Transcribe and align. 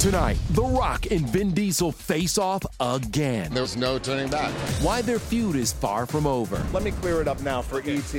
Tonight, 0.00 0.38
The 0.52 0.62
Rock 0.62 1.10
and 1.10 1.28
Vin 1.28 1.52
Diesel 1.52 1.92
face 1.92 2.38
off 2.38 2.64
again. 2.80 3.52
There's 3.52 3.76
no 3.76 3.98
turning 3.98 4.30
back. 4.30 4.50
Why 4.80 5.02
their 5.02 5.18
feud 5.18 5.56
is 5.56 5.74
far 5.74 6.06
from 6.06 6.26
over. 6.26 6.56
Let 6.72 6.84
me 6.84 6.90
clear 6.90 7.20
it 7.20 7.28
up 7.28 7.42
now 7.42 7.60
for 7.60 7.80
ET. 7.80 8.10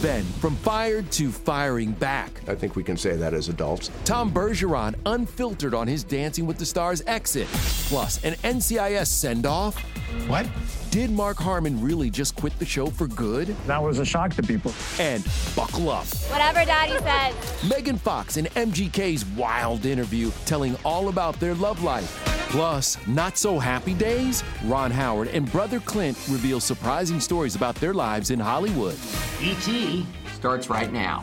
Then, 0.00 0.24
from 0.40 0.56
fired 0.56 1.12
to 1.12 1.30
firing 1.30 1.92
back. 1.92 2.32
I 2.48 2.56
think 2.56 2.74
we 2.74 2.82
can 2.82 2.96
say 2.96 3.14
that 3.14 3.34
as 3.34 3.48
adults. 3.48 3.92
Tom 4.04 4.32
Bergeron 4.32 4.96
unfiltered 5.06 5.74
on 5.74 5.86
his 5.86 6.02
Dancing 6.02 6.44
with 6.44 6.58
the 6.58 6.66
Stars 6.66 7.04
exit. 7.06 7.46
Plus, 7.86 8.24
an 8.24 8.34
NCIS 8.42 9.06
send 9.06 9.46
off. 9.46 9.78
What? 10.26 10.44
Did 10.90 11.10
Mark 11.10 11.36
Harmon 11.36 11.82
really 11.82 12.08
just 12.08 12.34
quit 12.34 12.58
the 12.58 12.64
show 12.64 12.86
for 12.86 13.08
good? 13.08 13.48
That 13.66 13.82
was 13.82 13.98
a 13.98 14.06
shock 14.06 14.32
to 14.34 14.42
people. 14.42 14.72
And 14.98 15.22
buckle 15.54 15.90
up. 15.90 16.06
Whatever 16.30 16.64
Daddy 16.64 16.96
says. 17.04 17.68
Megan 17.68 17.98
Fox 17.98 18.38
and 18.38 18.46
MGK's 18.54 19.26
wild 19.36 19.84
interview 19.84 20.30
telling 20.46 20.76
all 20.86 21.10
about 21.10 21.38
their 21.40 21.54
love 21.54 21.82
life. 21.82 22.22
Plus, 22.48 22.96
not 23.06 23.36
so 23.36 23.58
happy 23.58 23.92
days? 23.92 24.42
Ron 24.64 24.90
Howard 24.90 25.28
and 25.28 25.50
brother 25.52 25.78
Clint 25.80 26.16
reveal 26.30 26.58
surprising 26.58 27.20
stories 27.20 27.54
about 27.54 27.74
their 27.74 27.92
lives 27.92 28.30
in 28.30 28.40
Hollywood. 28.40 28.96
ET 29.42 30.06
starts 30.32 30.70
right 30.70 30.90
now. 30.90 31.22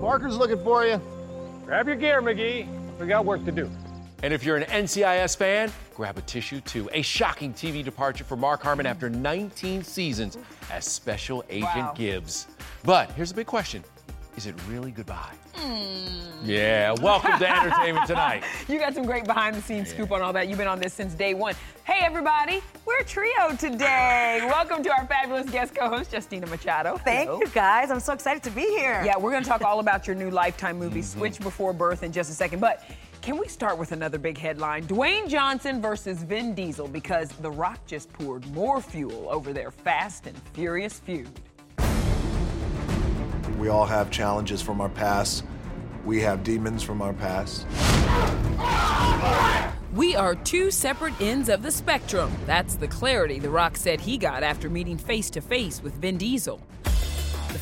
Parker's 0.00 0.38
looking 0.38 0.62
for 0.64 0.86
you. 0.86 0.98
Grab 1.66 1.86
your 1.86 1.96
gear, 1.96 2.22
McGee. 2.22 2.66
We 2.98 3.06
got 3.06 3.26
work 3.26 3.44
to 3.44 3.52
do. 3.52 3.70
And 4.22 4.32
if 4.32 4.44
you're 4.44 4.56
an 4.56 4.64
NCIS 4.64 5.36
fan, 5.36 5.70
grab 6.02 6.18
a 6.18 6.22
tissue 6.22 6.60
too. 6.62 6.90
A 6.94 7.00
shocking 7.00 7.54
TV 7.54 7.84
departure 7.84 8.24
for 8.24 8.36
Mark 8.36 8.60
Harmon 8.60 8.86
after 8.86 9.08
19 9.08 9.84
seasons 9.84 10.36
as 10.68 10.84
Special 10.84 11.44
Agent 11.48 11.76
Wow. 11.76 11.94
Gibbs. 11.96 12.48
But 12.82 13.12
here's 13.12 13.30
a 13.30 13.34
big 13.34 13.46
question 13.46 13.84
Is 14.36 14.46
it 14.46 14.56
really 14.68 14.90
goodbye? 14.90 15.32
Hmm. 15.54 16.44
Yeah, 16.44 16.92
welcome 17.00 17.38
to 17.38 17.48
Entertainment 17.48 18.08
Tonight. 18.08 18.42
You 18.68 18.80
got 18.80 18.94
some 18.94 19.06
great 19.06 19.26
behind 19.26 19.54
the 19.54 19.62
scenes 19.62 19.90
scoop 19.90 20.10
on 20.10 20.22
all 20.22 20.32
that. 20.32 20.48
You've 20.48 20.58
been 20.58 20.66
on 20.66 20.80
this 20.80 20.92
since 20.92 21.14
day 21.14 21.34
one. 21.34 21.54
Hey, 21.84 22.00
everybody, 22.04 22.62
we're 22.84 22.98
a 22.98 23.04
trio 23.04 23.54
today. 23.56 24.40
Welcome 24.46 24.82
to 24.82 24.90
our 24.90 25.06
fabulous 25.06 25.48
guest 25.50 25.72
co 25.72 25.88
host, 25.88 26.12
Justina 26.12 26.48
Machado. 26.48 26.96
Thank 26.96 27.28
Hello. 27.28 27.38
you 27.38 27.46
guys. 27.50 27.92
I'm 27.92 28.00
so 28.00 28.12
excited 28.12 28.42
to 28.42 28.50
be 28.50 28.62
here. 28.62 29.04
Yeah, 29.04 29.16
we're 29.16 29.30
going 29.30 29.44
to 29.44 29.48
talk 29.48 29.62
all 29.62 29.78
about 29.78 30.08
your 30.08 30.16
new 30.16 30.30
Lifetime 30.30 30.80
movie, 30.80 30.98
mm-hmm. 30.98 31.18
Switch 31.20 31.38
Before 31.38 31.72
Birth, 31.72 32.02
in 32.02 32.10
just 32.10 32.28
a 32.28 32.34
second. 32.34 32.58
But 32.58 32.82
can 33.22 33.38
we 33.38 33.46
start 33.46 33.78
with 33.78 33.92
another 33.92 34.18
big 34.18 34.36
headline? 34.36 34.84
Dwayne 34.88 35.28
Johnson 35.28 35.80
versus 35.80 36.24
Vin 36.24 36.54
Diesel 36.54 36.88
because 36.88 37.30
The 37.30 37.50
Rock 37.50 37.78
just 37.86 38.12
poured 38.12 38.44
more 38.52 38.80
fuel 38.80 39.28
over 39.30 39.52
their 39.52 39.70
fast 39.70 40.26
and 40.26 40.36
furious 40.52 40.98
feud. 40.98 41.30
We 43.58 43.68
all 43.68 43.86
have 43.86 44.10
challenges 44.10 44.60
from 44.60 44.80
our 44.80 44.88
past. 44.88 45.44
We 46.04 46.20
have 46.22 46.42
demons 46.42 46.82
from 46.82 47.00
our 47.00 47.12
past. 47.12 47.64
We 49.94 50.16
are 50.16 50.34
two 50.34 50.72
separate 50.72 51.18
ends 51.20 51.48
of 51.48 51.62
the 51.62 51.70
spectrum. 51.70 52.32
That's 52.44 52.74
the 52.74 52.88
clarity 52.88 53.38
The 53.38 53.50
Rock 53.50 53.76
said 53.76 54.00
he 54.00 54.18
got 54.18 54.42
after 54.42 54.68
meeting 54.68 54.98
face 54.98 55.30
to 55.30 55.40
face 55.40 55.80
with 55.80 55.94
Vin 55.94 56.18
Diesel. 56.18 56.60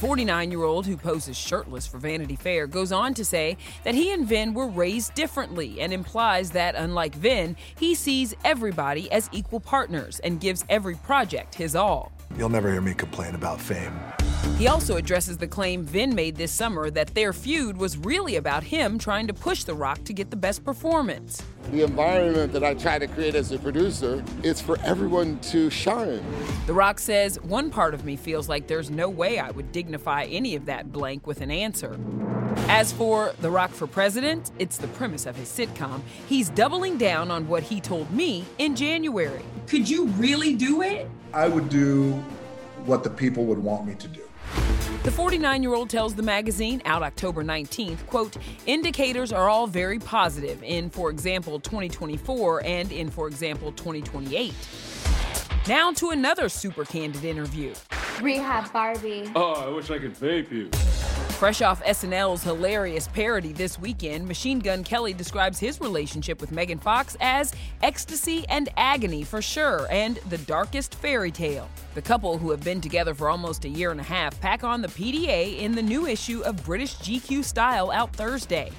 The 0.01 0.07
49 0.07 0.51
year 0.51 0.63
old 0.63 0.87
who 0.87 0.97
poses 0.97 1.37
shirtless 1.37 1.87
for 1.87 1.99
Vanity 1.99 2.35
Fair 2.35 2.67
goes 2.67 2.91
on 2.91 3.13
to 3.13 3.23
say 3.23 3.59
that 3.85 3.95
he 3.95 4.11
and 4.13 4.27
Vin 4.27 4.55
were 4.55 4.67
raised 4.67 5.13
differently 5.13 5.83
and 5.83 5.93
implies 5.93 6.53
that, 6.53 6.75
unlike 6.75 7.15
Vin, 7.15 7.55
he 7.79 7.95
sees 7.95 8.35
everybody 8.43 9.13
as 9.13 9.29
equal 9.31 9.61
partners 9.61 10.19
and 10.21 10.41
gives 10.41 10.65
every 10.71 10.95
project 10.95 11.55
his 11.55 11.77
all. 11.77 12.13
You'll 12.41 12.49
never 12.49 12.73
hear 12.73 12.81
me 12.81 12.95
complain 12.95 13.35
about 13.35 13.61
fame. 13.61 13.93
He 14.57 14.67
also 14.67 14.97
addresses 14.97 15.37
the 15.37 15.47
claim 15.47 15.85
Vin 15.85 16.15
made 16.15 16.37
this 16.37 16.51
summer 16.51 16.89
that 16.89 17.15
their 17.15 17.35
feud 17.35 17.77
was 17.77 17.99
really 17.99 18.37
about 18.37 18.63
him 18.63 18.99
trying 18.99 19.27
to 19.27 19.35
push 19.35 19.65
The 19.65 19.75
Rock 19.75 20.05
to 20.05 20.15
get 20.15 20.31
the 20.31 20.37
best 20.37 20.65
performance. 20.65 21.43
The 21.71 21.83
environment 21.83 22.55
that 22.55 22.65
I 22.65 22.73
try 22.73 22.99
to 22.99 23.07
create 23.09 23.35
as 23.35 23.53
a 23.53 23.59
producer 23.59 24.25
is 24.43 24.59
for 24.59 24.81
everyone 24.81 25.39
to 25.51 25.69
shine. 25.69 26.25
The 26.65 26.73
Rock 26.73 26.99
says, 26.99 27.39
One 27.43 27.69
part 27.69 27.93
of 27.93 28.07
me 28.07 28.17
feels 28.17 28.49
like 28.49 28.69
there's 28.69 28.89
no 28.91 29.11
way 29.11 29.39
I 29.39 29.51
would 29.51 29.71
dignify 29.71 30.25
any 30.25 30.57
of 30.57 30.65
that 30.65 30.91
blank 30.93 31.27
with 31.27 31.43
an 31.43 31.51
answer. 31.51 32.01
As 32.69 32.91
for 32.91 33.35
The 33.43 33.51
Rock 33.51 33.71
for 33.71 33.87
President, 33.87 34.51
it's 34.59 34.79
the 34.79 34.89
premise 34.89 35.27
of 35.27 35.37
his 35.37 35.51
sitcom. 35.51 36.01
He's 36.27 36.49
doubling 36.49 36.97
down 36.97 37.31
on 37.31 37.47
what 37.49 37.65
he 37.65 37.83
told 37.83 38.11
me 38.11 38.47
in 38.57 38.77
January. 38.77 39.45
Could 39.67 39.91
you 39.91 40.07
really 40.07 40.55
do 40.55 40.81
it? 40.81 41.07
I 41.33 41.49
would 41.49 41.69
do 41.69 42.13
what 42.85 43.05
the 43.05 43.11
people 43.11 43.45
would 43.47 43.59
want 43.59 43.87
me 43.87 43.95
to 43.95 44.09
do. 44.09 44.23
The 45.05 45.11
49 45.11 45.63
year 45.63 45.75
old 45.75 45.89
tells 45.89 46.15
the 46.15 46.23
magazine, 46.23 46.83
out 46.85 47.03
October 47.03 47.43
19th, 47.43 48.05
quote, 48.07 48.37
indicators 48.67 49.33
are 49.33 49.49
all 49.49 49.67
very 49.67 49.99
positive 49.99 50.63
in, 50.63 50.91
for 50.91 51.09
example, 51.09 51.59
2024 51.61 52.65
and 52.65 52.93
in, 52.93 53.11
for 53.11 53.27
example, 53.27 53.73
2028. 53.73 54.53
Now 55.69 55.93
to 55.93 56.11
another 56.11 56.49
super 56.49 56.85
candid 56.85 57.25
interview. 57.25 57.75
Rehab 58.21 58.73
Barbie. 58.73 59.31
Oh, 59.35 59.53
I 59.53 59.69
wish 59.69 59.91
I 59.91 59.99
could 59.99 60.15
vape 60.15 60.51
you. 60.51 60.69
Fresh 61.41 61.63
off 61.63 61.83
SNL's 61.85 62.43
hilarious 62.43 63.09
parody 63.09 63.55
this 63.55 63.79
weekend, 63.79 64.29
Machine 64.29 64.59
Gun 64.59 64.85
Kelly 64.85 65.15
describes 65.15 65.59
his 65.59 65.81
relationship 65.81 66.39
with 66.39 66.53
Megan 66.53 66.79
Fox 66.79 67.17
as 67.19 67.55
ecstasy 67.83 68.45
and 68.51 68.69
agony 68.77 69.25
for 69.25 69.41
sure, 69.41 69.87
and 69.91 70.17
the 70.29 70.37
darkest 70.37 70.97
fairy 70.97 71.31
tale. 71.31 71.67
The 71.95 72.03
couple, 72.03 72.37
who 72.37 72.51
have 72.51 72.63
been 72.63 72.83
together 72.83 73.15
for 73.15 73.31
almost 73.31 73.65
a 73.65 73.71
year 73.71 73.91
and 73.91 74.01
a 74.01 74.03
half, 74.03 74.39
pack 74.43 74.65
on 74.65 74.83
the 74.83 74.89
PDA 74.89 75.59
in 75.61 75.75
the 75.75 75.81
new 75.83 76.07
issue 76.07 76.43
of 76.43 76.63
British 76.63 76.97
GQ 76.97 77.43
Style 77.43 77.91
out 77.91 78.15
Thursday. 78.15 78.71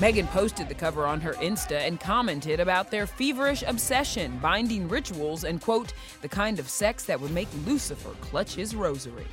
Megan 0.00 0.26
posted 0.26 0.68
the 0.68 0.74
cover 0.74 1.06
on 1.06 1.20
her 1.20 1.34
Insta 1.34 1.86
and 1.86 2.00
commented 2.00 2.58
about 2.58 2.90
their 2.90 3.06
feverish 3.06 3.62
obsession, 3.64 4.36
binding 4.38 4.88
rituals, 4.88 5.44
and 5.44 5.60
quote, 5.60 5.92
the 6.22 6.28
kind 6.28 6.58
of 6.58 6.68
sex 6.68 7.04
that 7.04 7.20
would 7.20 7.30
make 7.30 7.46
Lucifer 7.64 8.10
clutch 8.20 8.56
his 8.56 8.74
rosary. 8.74 9.28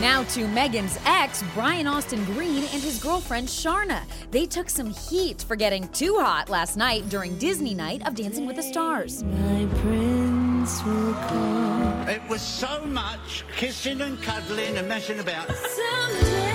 Now 0.00 0.24
to 0.30 0.46
Megan's 0.48 0.98
ex, 1.04 1.42
Brian 1.54 1.86
Austin 1.86 2.24
Green, 2.24 2.64
and 2.64 2.82
his 2.82 3.02
girlfriend 3.02 3.48
Sharna. 3.48 4.02
They 4.30 4.46
took 4.46 4.70
some 4.70 4.90
heat 4.90 5.42
for 5.42 5.56
getting 5.56 5.88
too 5.88 6.18
hot 6.18 6.48
last 6.48 6.76
night 6.76 7.08
during 7.08 7.36
Disney 7.38 7.74
night 7.74 8.06
of 8.06 8.14
Dancing 8.14 8.46
with 8.46 8.56
the 8.56 8.62
Stars. 8.62 9.22
My 9.22 9.66
prince 9.80 10.82
will 10.84 11.14
come. 11.14 12.08
It 12.08 12.22
was 12.28 12.42
so 12.42 12.84
much 12.86 13.44
kissing 13.56 14.00
and 14.00 14.20
cuddling 14.22 14.76
and 14.76 14.88
messing 14.88 15.20
about. 15.20 15.48
Someday 15.54 16.49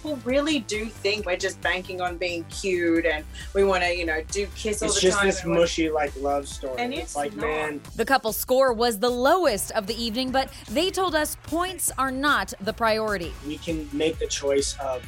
people 0.00 0.16
really 0.24 0.60
do 0.60 0.86
think 0.86 1.26
we're 1.26 1.36
just 1.36 1.60
banking 1.60 2.00
on 2.00 2.16
being 2.16 2.42
cute 2.44 3.04
and 3.04 3.24
we 3.54 3.64
want 3.64 3.82
to, 3.82 3.94
you 3.94 4.06
know, 4.06 4.22
do 4.30 4.46
kiss 4.56 4.82
all 4.82 4.88
it's 4.88 5.00
the 5.00 5.10
time. 5.10 5.28
It's 5.28 5.36
just 5.36 5.46
this 5.46 5.58
mushy 5.58 5.90
like 5.90 6.14
love 6.16 6.48
story. 6.48 6.76
And 6.78 6.92
it's, 6.92 7.02
it's 7.02 7.16
like, 7.16 7.34
not. 7.34 7.42
man. 7.42 7.80
The 7.96 8.04
couple's 8.04 8.36
score 8.36 8.72
was 8.72 8.98
the 8.98 9.10
lowest 9.10 9.72
of 9.72 9.86
the 9.86 10.02
evening, 10.02 10.30
but 10.30 10.50
they 10.70 10.90
told 10.90 11.14
us 11.14 11.36
points 11.42 11.92
are 11.98 12.10
not 12.10 12.54
the 12.62 12.72
priority. 12.72 13.32
We 13.46 13.58
can 13.58 13.88
make 13.92 14.18
the 14.18 14.26
choice 14.26 14.76
of 14.78 15.04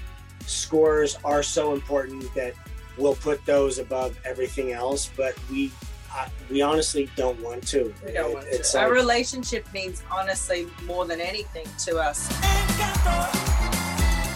scores 0.46 1.18
are 1.24 1.42
so 1.42 1.72
important 1.72 2.32
that 2.34 2.52
we'll 2.98 3.14
put 3.14 3.44
those 3.46 3.78
above 3.78 4.18
everything 4.24 4.72
else, 4.72 5.10
but 5.16 5.34
we 5.50 5.72
uh, 6.14 6.28
we 6.50 6.60
honestly 6.60 7.08
don't 7.16 7.40
want 7.40 7.66
to. 7.68 7.94
We 8.04 8.12
don't 8.12 8.34
want 8.34 8.46
it's 8.48 8.72
to. 8.72 8.78
Like, 8.78 8.86
Our 8.86 8.92
relationship 8.92 9.66
means 9.72 10.02
honestly 10.10 10.66
more 10.84 11.06
than 11.06 11.22
anything 11.22 11.66
to 11.86 11.96
us. 11.98 12.28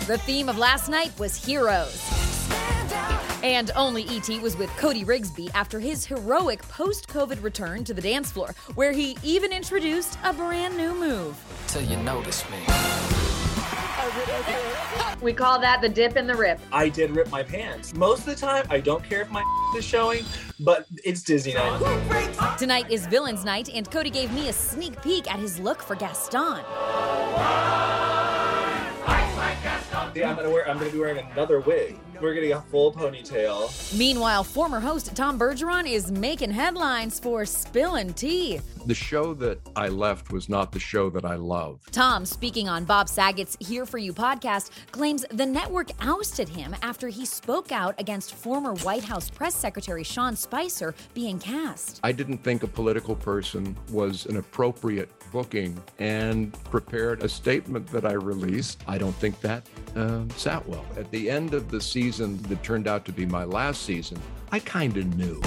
The 0.06 0.18
theme 0.18 0.48
of 0.48 0.56
last 0.56 0.88
night 0.88 1.10
was 1.18 1.34
heroes. 1.34 2.00
And 3.42 3.72
only 3.74 4.04
ET 4.06 4.28
was 4.40 4.56
with 4.56 4.70
Cody 4.76 5.04
Rigsby 5.04 5.50
after 5.52 5.80
his 5.80 6.06
heroic 6.06 6.62
post 6.68 7.08
COVID 7.08 7.42
return 7.42 7.82
to 7.82 7.92
the 7.92 8.00
dance 8.00 8.30
floor, 8.30 8.54
where 8.76 8.92
he 8.92 9.18
even 9.24 9.50
introduced 9.50 10.16
a 10.22 10.32
brand 10.32 10.76
new 10.76 10.94
move. 10.94 11.36
Till 11.66 11.82
you 11.82 11.96
notice 12.04 12.48
me. 12.50 12.58
We 15.20 15.32
call 15.32 15.58
that 15.58 15.80
the 15.80 15.88
dip 15.88 16.14
and 16.14 16.28
the 16.28 16.36
rip. 16.36 16.60
I 16.70 16.88
did 16.88 17.10
rip 17.10 17.28
my 17.32 17.42
pants. 17.42 17.92
Most 17.92 18.20
of 18.20 18.26
the 18.26 18.36
time, 18.36 18.64
I 18.70 18.78
don't 18.78 19.02
care 19.02 19.22
if 19.22 19.30
my 19.32 19.42
is 19.76 19.84
showing, 19.84 20.24
but 20.60 20.86
it's 21.02 21.22
Disney 21.22 21.54
night. 21.54 22.56
Tonight 22.60 22.92
is 22.92 23.06
Villains 23.08 23.44
Night, 23.44 23.70
and 23.74 23.90
Cody 23.90 24.10
gave 24.10 24.32
me 24.32 24.50
a 24.50 24.52
sneak 24.52 25.02
peek 25.02 25.28
at 25.28 25.40
his 25.40 25.58
look 25.58 25.82
for 25.82 25.96
Gaston. 25.96 26.60
Yeah, 30.16 30.30
I'm 30.30 30.36
gonna 30.36 30.50
wear. 30.50 30.68
I'm 30.68 30.78
gonna 30.78 30.90
be 30.90 30.98
wearing 30.98 31.18
another 31.32 31.60
wig. 31.60 31.98
We're 32.20 32.34
getting 32.34 32.52
a 32.52 32.60
full 32.62 32.92
ponytail. 32.92 33.96
Meanwhile, 33.96 34.44
former 34.44 34.80
host 34.80 35.14
Tom 35.14 35.38
Bergeron 35.38 35.88
is 35.90 36.10
making 36.10 36.50
headlines 36.50 37.18
for 37.20 37.44
spilling 37.44 38.14
tea. 38.14 38.60
The 38.86 38.94
show 38.94 39.34
that 39.34 39.58
I 39.74 39.88
left 39.88 40.32
was 40.32 40.48
not 40.48 40.72
the 40.72 40.78
show 40.78 41.10
that 41.10 41.24
I 41.24 41.34
loved. 41.34 41.92
Tom, 41.92 42.24
speaking 42.24 42.68
on 42.68 42.84
Bob 42.84 43.08
Saget's 43.08 43.56
Here 43.60 43.84
For 43.84 43.98
You 43.98 44.12
podcast, 44.12 44.70
claims 44.92 45.24
the 45.30 45.44
network 45.44 45.90
ousted 46.00 46.48
him 46.48 46.74
after 46.82 47.08
he 47.08 47.26
spoke 47.26 47.72
out 47.72 47.94
against 47.98 48.34
former 48.34 48.74
White 48.76 49.04
House 49.04 49.28
press 49.28 49.54
secretary 49.54 50.04
Sean 50.04 50.36
Spicer 50.36 50.94
being 51.14 51.38
cast. 51.38 52.00
I 52.02 52.12
didn't 52.12 52.38
think 52.38 52.62
a 52.62 52.68
political 52.68 53.16
person 53.16 53.76
was 53.90 54.26
an 54.26 54.36
appropriate 54.36 55.10
booking 55.32 55.76
and 55.98 56.52
prepared 56.64 57.22
a 57.22 57.28
statement 57.28 57.88
that 57.88 58.06
I 58.06 58.12
released. 58.12 58.82
I 58.86 58.96
don't 58.98 59.16
think 59.16 59.40
that 59.40 59.66
uh, 59.96 60.22
sat 60.36 60.66
well. 60.66 60.86
At 60.96 61.10
the 61.10 61.28
end 61.28 61.52
of 61.52 61.70
the 61.70 61.80
season 61.80 62.05
that 62.10 62.62
turned 62.62 62.86
out 62.86 63.04
to 63.04 63.12
be 63.12 63.26
my 63.26 63.42
last 63.44 63.82
season, 63.82 64.18
I 64.52 64.60
kind 64.60 64.96
of 64.96 65.16
knew. 65.16 65.42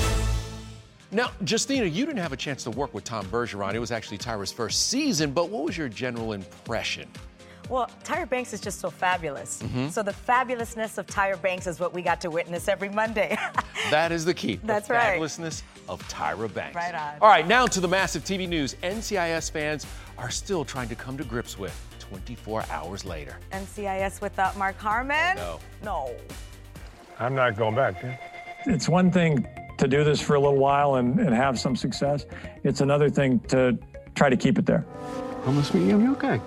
Now, 1.11 1.31
Justina, 1.47 1.85
you 1.85 2.05
didn't 2.05 2.19
have 2.21 2.33
a 2.33 2.37
chance 2.37 2.63
to 2.65 2.71
work 2.71 2.93
with 2.93 3.03
Tom 3.05 3.25
Bergeron. 3.27 3.73
It 3.73 3.79
was 3.79 3.91
actually 3.91 4.17
Tyra's 4.17 4.51
first 4.51 4.89
season, 4.89 5.31
but 5.31 5.49
what 5.49 5.63
was 5.63 5.77
your 5.77 5.87
general 5.89 6.33
impression? 6.33 7.07
Well, 7.69 7.89
Tyra 8.03 8.27
Banks 8.27 8.51
is 8.51 8.59
just 8.61 8.79
so 8.79 8.89
fabulous. 8.89 9.61
Mhm. 9.63 9.91
So 9.91 10.01
the 10.03 10.11
fabulousness 10.11 10.97
of 10.97 11.05
Tyra 11.07 11.39
Banks 11.41 11.65
is 11.67 11.79
what 11.79 11.93
we 11.93 12.01
got 12.01 12.19
to 12.21 12.29
witness 12.29 12.67
every 12.67 12.89
Monday. 12.89 13.37
That 13.91 14.11
is 14.11 14.25
the 14.25 14.33
key. 14.33 14.59
That's 14.63 14.87
the 14.89 14.95
right. 14.95 15.19
fabulousness 15.19 15.63
of 15.87 16.05
Tyra 16.09 16.53
Banks. 16.53 16.75
Right 16.75 16.93
on. 16.93 17.13
All 17.21 17.29
right, 17.29 17.47
now 17.47 17.65
to 17.65 17.79
the 17.79 17.87
massive 17.87 18.23
TV 18.25 18.45
news. 18.47 18.75
NCIS 18.83 19.49
fans 19.49 19.87
are 20.17 20.29
still 20.29 20.65
trying 20.65 20.89
to 20.89 20.95
come 20.95 21.17
to 21.17 21.23
grips 21.23 21.57
with 21.57 21.73
24 21.99 22.65
hours 22.69 23.05
later. 23.05 23.37
NCIS 23.53 24.19
without 24.21 24.57
Mark 24.57 24.77
Harmon? 24.77 25.37
No. 25.37 25.59
No. 25.83 26.11
I'm 27.19 27.35
not 27.35 27.57
going 27.57 27.75
back. 27.75 27.95
It's 28.65 28.87
one 28.87 29.11
thing 29.11 29.45
to 29.77 29.87
do 29.87 30.03
this 30.03 30.21
for 30.21 30.35
a 30.35 30.39
little 30.39 30.57
while 30.57 30.95
and, 30.95 31.19
and 31.19 31.33
have 31.33 31.59
some 31.59 31.75
success. 31.75 32.25
It's 32.63 32.81
another 32.81 33.09
thing 33.09 33.39
to 33.47 33.77
try 34.15 34.29
to 34.29 34.37
keep 34.37 34.57
it 34.57 34.65
there. 34.65 34.85
Promise 35.43 35.73
me 35.73 35.87
you'll 35.87 35.99
be 35.99 36.07
okay. 36.07 36.41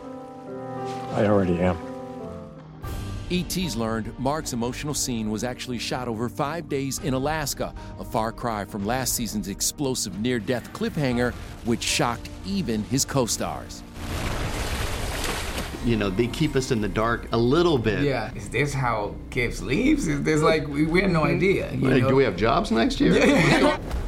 I 1.12 1.26
already 1.26 1.60
am. 1.60 1.76
ET's 3.30 3.76
learned 3.76 4.18
Mark's 4.18 4.52
emotional 4.52 4.92
scene 4.92 5.30
was 5.30 5.42
actually 5.42 5.78
shot 5.78 6.06
over 6.06 6.28
five 6.28 6.68
days 6.68 6.98
in 6.98 7.14
Alaska, 7.14 7.74
a 7.98 8.04
far 8.04 8.30
cry 8.30 8.64
from 8.64 8.84
last 8.84 9.14
season's 9.14 9.48
explosive 9.48 10.20
near 10.20 10.38
death 10.38 10.70
cliffhanger, 10.74 11.32
which 11.64 11.82
shocked 11.82 12.28
even 12.46 12.82
his 12.84 13.06
co 13.06 13.24
stars. 13.24 13.82
You 15.84 15.96
know, 15.96 16.10
they 16.10 16.28
keep 16.28 16.54
us 16.54 16.70
in 16.70 16.80
the 16.80 16.88
dark 16.88 17.26
a 17.32 17.36
little 17.36 17.76
bit. 17.78 18.02
Yeah, 18.02 18.32
is 18.34 18.48
this 18.48 18.72
how 18.72 19.16
Gibbs 19.30 19.62
leaves? 19.62 20.06
Is 20.06 20.22
this 20.22 20.40
like 20.40 20.68
we, 20.68 20.86
we 20.86 21.02
had 21.02 21.10
no 21.10 21.22
mm-hmm. 21.22 21.36
idea? 21.36 21.72
you 21.72 21.90
Like, 21.90 22.02
know? 22.02 22.10
do 22.10 22.16
we 22.16 22.24
have 22.24 22.36
jobs 22.36 22.70
next 22.70 23.00
year? 23.00 23.12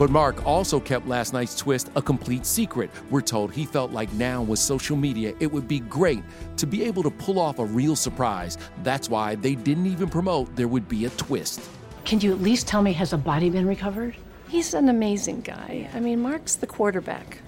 But 0.00 0.08
Mark 0.08 0.46
also 0.46 0.80
kept 0.80 1.06
last 1.06 1.34
night's 1.34 1.54
twist 1.54 1.90
a 1.94 2.00
complete 2.00 2.46
secret. 2.46 2.90
We're 3.10 3.20
told 3.20 3.52
he 3.52 3.66
felt 3.66 3.92
like 3.92 4.10
now 4.14 4.40
with 4.40 4.58
social 4.58 4.96
media, 4.96 5.34
it 5.40 5.52
would 5.52 5.68
be 5.68 5.80
great 5.80 6.22
to 6.56 6.66
be 6.66 6.84
able 6.84 7.02
to 7.02 7.10
pull 7.10 7.38
off 7.38 7.58
a 7.58 7.66
real 7.66 7.94
surprise. 7.94 8.56
That's 8.82 9.10
why 9.10 9.34
they 9.34 9.54
didn't 9.54 9.84
even 9.84 10.08
promote 10.08 10.56
there 10.56 10.68
would 10.68 10.88
be 10.88 11.04
a 11.04 11.10
twist. 11.10 11.60
Can 12.06 12.18
you 12.20 12.32
at 12.32 12.40
least 12.40 12.66
tell 12.66 12.80
me, 12.80 12.94
has 12.94 13.12
a 13.12 13.18
body 13.18 13.50
been 13.50 13.66
recovered? 13.66 14.16
He's 14.48 14.72
an 14.72 14.88
amazing 14.88 15.42
guy. 15.42 15.90
I 15.92 16.00
mean, 16.00 16.20
Mark's 16.22 16.54
the 16.54 16.66
quarterback. 16.66 17.42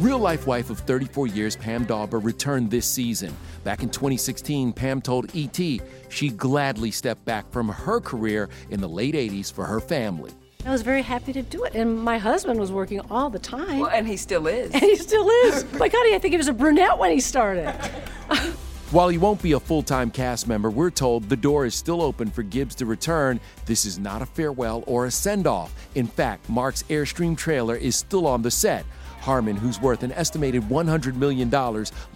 Real 0.00 0.18
life 0.18 0.46
wife 0.46 0.70
of 0.70 0.80
34 0.80 1.26
years, 1.28 1.56
Pam 1.56 1.84
Dawber, 1.84 2.18
returned 2.18 2.70
this 2.70 2.86
season. 2.86 3.34
Back 3.64 3.82
in 3.82 3.88
2016, 3.88 4.72
Pam 4.72 5.00
told 5.00 5.34
ET 5.34 5.58
she 6.08 6.28
gladly 6.30 6.90
stepped 6.90 7.24
back 7.24 7.50
from 7.50 7.68
her 7.68 8.00
career 8.00 8.48
in 8.70 8.80
the 8.80 8.88
late 8.88 9.14
80s 9.14 9.52
for 9.52 9.64
her 9.64 9.80
family. 9.80 10.32
I 10.66 10.70
was 10.70 10.82
very 10.82 11.02
happy 11.02 11.32
to 11.32 11.42
do 11.42 11.64
it. 11.64 11.74
And 11.74 11.96
my 12.02 12.18
husband 12.18 12.58
was 12.58 12.72
working 12.72 13.00
all 13.10 13.30
the 13.30 13.38
time. 13.38 13.78
Well, 13.78 13.90
and 13.90 14.06
he 14.06 14.16
still 14.16 14.48
is. 14.48 14.72
And 14.74 14.82
he 14.82 14.96
still 14.96 15.28
is. 15.28 15.64
My 15.74 15.88
God, 15.88 16.04
I 16.12 16.18
think 16.18 16.32
he 16.32 16.36
was 16.36 16.48
a 16.48 16.52
brunette 16.52 16.98
when 16.98 17.12
he 17.12 17.20
started. 17.20 17.72
While 18.92 19.08
he 19.08 19.18
won't 19.18 19.42
be 19.42 19.52
a 19.52 19.60
full 19.60 19.82
time 19.82 20.12
cast 20.12 20.46
member, 20.46 20.70
we're 20.70 20.90
told 20.90 21.28
the 21.28 21.36
door 21.36 21.66
is 21.66 21.74
still 21.74 22.00
open 22.00 22.30
for 22.30 22.42
Gibbs 22.44 22.74
to 22.76 22.86
return. 22.86 23.40
This 23.64 23.84
is 23.84 23.98
not 23.98 24.22
a 24.22 24.26
farewell 24.26 24.84
or 24.86 25.06
a 25.06 25.10
send 25.10 25.46
off. 25.46 25.74
In 25.96 26.06
fact, 26.06 26.48
Mark's 26.48 26.84
Airstream 26.84 27.36
trailer 27.36 27.74
is 27.74 27.96
still 27.96 28.28
on 28.28 28.42
the 28.42 28.50
set. 28.50 28.84
Harmon, 29.20 29.56
who's 29.56 29.80
worth 29.80 30.02
an 30.02 30.12
estimated 30.12 30.62
$100 30.64 31.14
million, 31.14 31.50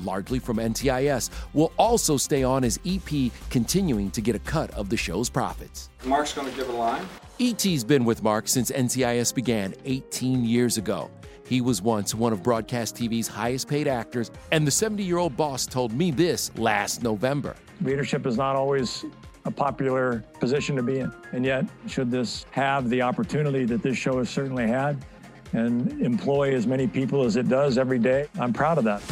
largely 0.03 0.39
from 0.39 0.59
NCIS, 0.59 1.31
will 1.53 1.73
also 1.77 2.17
stay 2.17 2.43
on 2.43 2.65
as 2.65 2.79
EP, 2.87 3.33
continuing 3.51 4.11
to 4.11 4.21
get 4.21 4.35
a 4.35 4.41
cut 4.41 4.71
of 4.73 4.89
the 4.89 4.97
show's 4.97 5.29
profits. 5.29 5.91
Mark's 6.05 6.33
going 6.33 6.51
to 6.51 6.57
give 6.57 6.69
a 6.69 6.73
line. 6.73 7.07
E.T.'s 7.39 7.85
been 7.85 8.05
with 8.05 8.23
Mark 8.23 8.49
since 8.49 8.71
NCIS 8.71 9.35
began 9.35 9.75
18 9.85 10.45
years 10.45 10.77
ago. 10.77 11.11
He 11.45 11.61
was 11.61 11.83
once 11.83 12.15
one 12.15 12.33
of 12.33 12.43
broadcast 12.43 12.95
TV's 12.95 13.27
highest 13.27 13.67
paid 13.67 13.89
actors, 13.89 14.31
and 14.53 14.67
the 14.67 14.71
70 14.71 15.03
year 15.03 15.19
old 15.19 15.37
boss 15.37 15.67
told 15.67 15.93
me 15.93 16.11
this 16.11 16.57
last 16.57 17.03
November. 17.03 17.57
Leadership 17.81 18.25
is 18.27 18.37
not 18.37 18.55
always 18.55 19.05
a 19.47 19.51
popular 19.51 20.23
position 20.39 20.77
to 20.77 20.83
be 20.83 21.01
in. 21.01 21.13
And 21.33 21.45
yet, 21.45 21.65
should 21.89 22.11
this 22.11 22.47
have 22.51 22.89
the 22.89 23.03
opportunity 23.03 23.65
that 23.65 23.83
this 23.83 23.97
show 23.97 24.19
has 24.19 24.31
certainly 24.31 24.67
had 24.67 25.05
and 25.53 26.01
employ 26.03 26.55
as 26.55 26.67
many 26.67 26.87
people 26.87 27.25
as 27.25 27.37
it 27.37 27.49
does 27.49 27.79
every 27.79 27.99
day, 27.99 28.29
I'm 28.39 28.53
proud 28.53 28.79
of 28.79 28.85
that. 28.85 29.03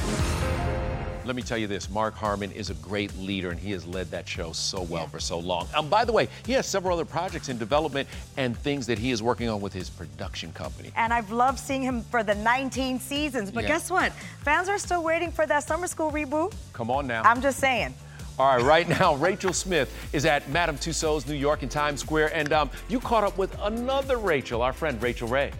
let 1.26 1.36
me 1.36 1.42
tell 1.42 1.58
you 1.58 1.66
this 1.66 1.90
Mark 1.90 2.14
Harmon 2.14 2.50
is 2.52 2.70
a 2.70 2.74
great 2.74 3.14
leader, 3.18 3.50
and 3.50 3.60
he 3.60 3.70
has 3.72 3.86
led 3.86 4.10
that 4.12 4.26
show 4.26 4.52
so 4.52 4.82
well 4.82 5.06
for 5.08 5.20
so 5.20 5.38
long. 5.38 5.68
Um, 5.74 5.88
by 5.90 6.04
the 6.06 6.12
way, 6.12 6.26
he 6.46 6.52
has 6.52 6.66
several 6.66 6.94
other 6.94 7.04
projects 7.04 7.50
in 7.50 7.58
development 7.58 8.08
and 8.38 8.56
things 8.56 8.86
that 8.86 8.98
he 8.98 9.10
is 9.10 9.22
working 9.22 9.48
on 9.50 9.60
with 9.60 9.74
his 9.74 9.90
production 9.90 10.52
company. 10.52 10.90
And 10.96 11.12
I've 11.12 11.30
loved 11.30 11.58
seeing 11.58 11.82
him 11.82 12.02
for 12.02 12.22
the 12.22 12.34
19 12.34 12.98
seasons. 12.98 13.50
But 13.50 13.64
Yeah. 13.64 13.68
guess 13.68 13.90
what? 13.90 14.12
Fans 14.42 14.70
are 14.70 14.78
still 14.78 15.02
waiting 15.04 15.30
for 15.30 15.46
that 15.46 15.64
summer 15.64 15.86
school 15.86 16.10
reboot. 16.10 16.54
Come 16.72 16.90
on 16.90 17.06
now. 17.06 17.22
I'm 17.24 17.42
just 17.42 17.58
saying. 17.58 17.92
All 18.38 18.46
right, 18.56 18.64
right 18.64 18.88
now, 18.88 19.16
Rachel 19.16 19.52
Smith 19.52 19.92
is 20.14 20.24
at 20.24 20.48
Madame 20.48 20.78
Tussauds, 20.78 21.26
New 21.26 21.34
York, 21.34 21.62
in 21.64 21.68
Times 21.68 22.00
Square, 22.00 22.30
and 22.34 22.52
um, 22.52 22.70
you 22.88 23.00
caught 23.00 23.24
up 23.24 23.36
with 23.36 23.54
another 23.62 24.16
Rachel, 24.16 24.62
our 24.62 24.72
friend 24.72 25.02
Rachael 25.02 25.26
Ray. 25.28 25.50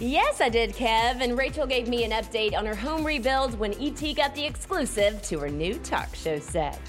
Yes, 0.00 0.40
I 0.40 0.48
did, 0.48 0.74
Kev. 0.74 1.20
And 1.20 1.38
Rachel 1.38 1.66
gave 1.66 1.86
me 1.86 2.04
an 2.04 2.10
update 2.10 2.56
on 2.56 2.66
her 2.66 2.74
home 2.74 3.04
rebuild 3.04 3.58
when 3.58 3.74
ET 3.74 4.00
got 4.16 4.34
the 4.34 4.44
exclusive 4.44 5.22
to 5.22 5.38
her 5.38 5.48
new 5.48 5.74
talk 5.78 6.14
show 6.14 6.40
set. 6.40 6.80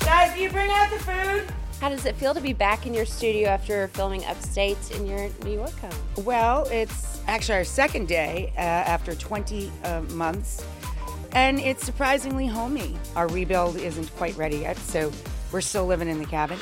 Guys, 0.00 0.36
you 0.38 0.48
bring 0.50 0.70
out 0.70 0.90
the 0.90 0.98
food? 0.98 1.44
How 1.80 1.88
does 1.88 2.04
it 2.04 2.16
feel 2.16 2.34
to 2.34 2.40
be 2.40 2.52
back 2.52 2.86
in 2.86 2.92
your 2.92 3.04
studio 3.04 3.48
after 3.48 3.88
filming 3.88 4.24
upstate 4.24 4.78
in 4.92 5.06
your 5.06 5.28
New 5.44 5.52
York 5.52 5.78
home? 5.78 6.24
Well, 6.24 6.66
it's 6.70 7.20
actually 7.26 7.58
our 7.58 7.64
second 7.64 8.08
day 8.08 8.52
uh, 8.56 8.60
after 8.60 9.14
20 9.14 9.70
uh, 9.84 10.00
months, 10.12 10.64
and 11.32 11.58
it's 11.60 11.84
surprisingly 11.84 12.46
homey. 12.46 12.98
Our 13.16 13.28
rebuild 13.28 13.76
isn't 13.76 14.14
quite 14.16 14.36
ready 14.36 14.58
yet, 14.58 14.76
so 14.78 15.12
we're 15.52 15.62
still 15.62 15.86
living 15.86 16.08
in 16.08 16.18
the 16.18 16.26
cabin. 16.26 16.58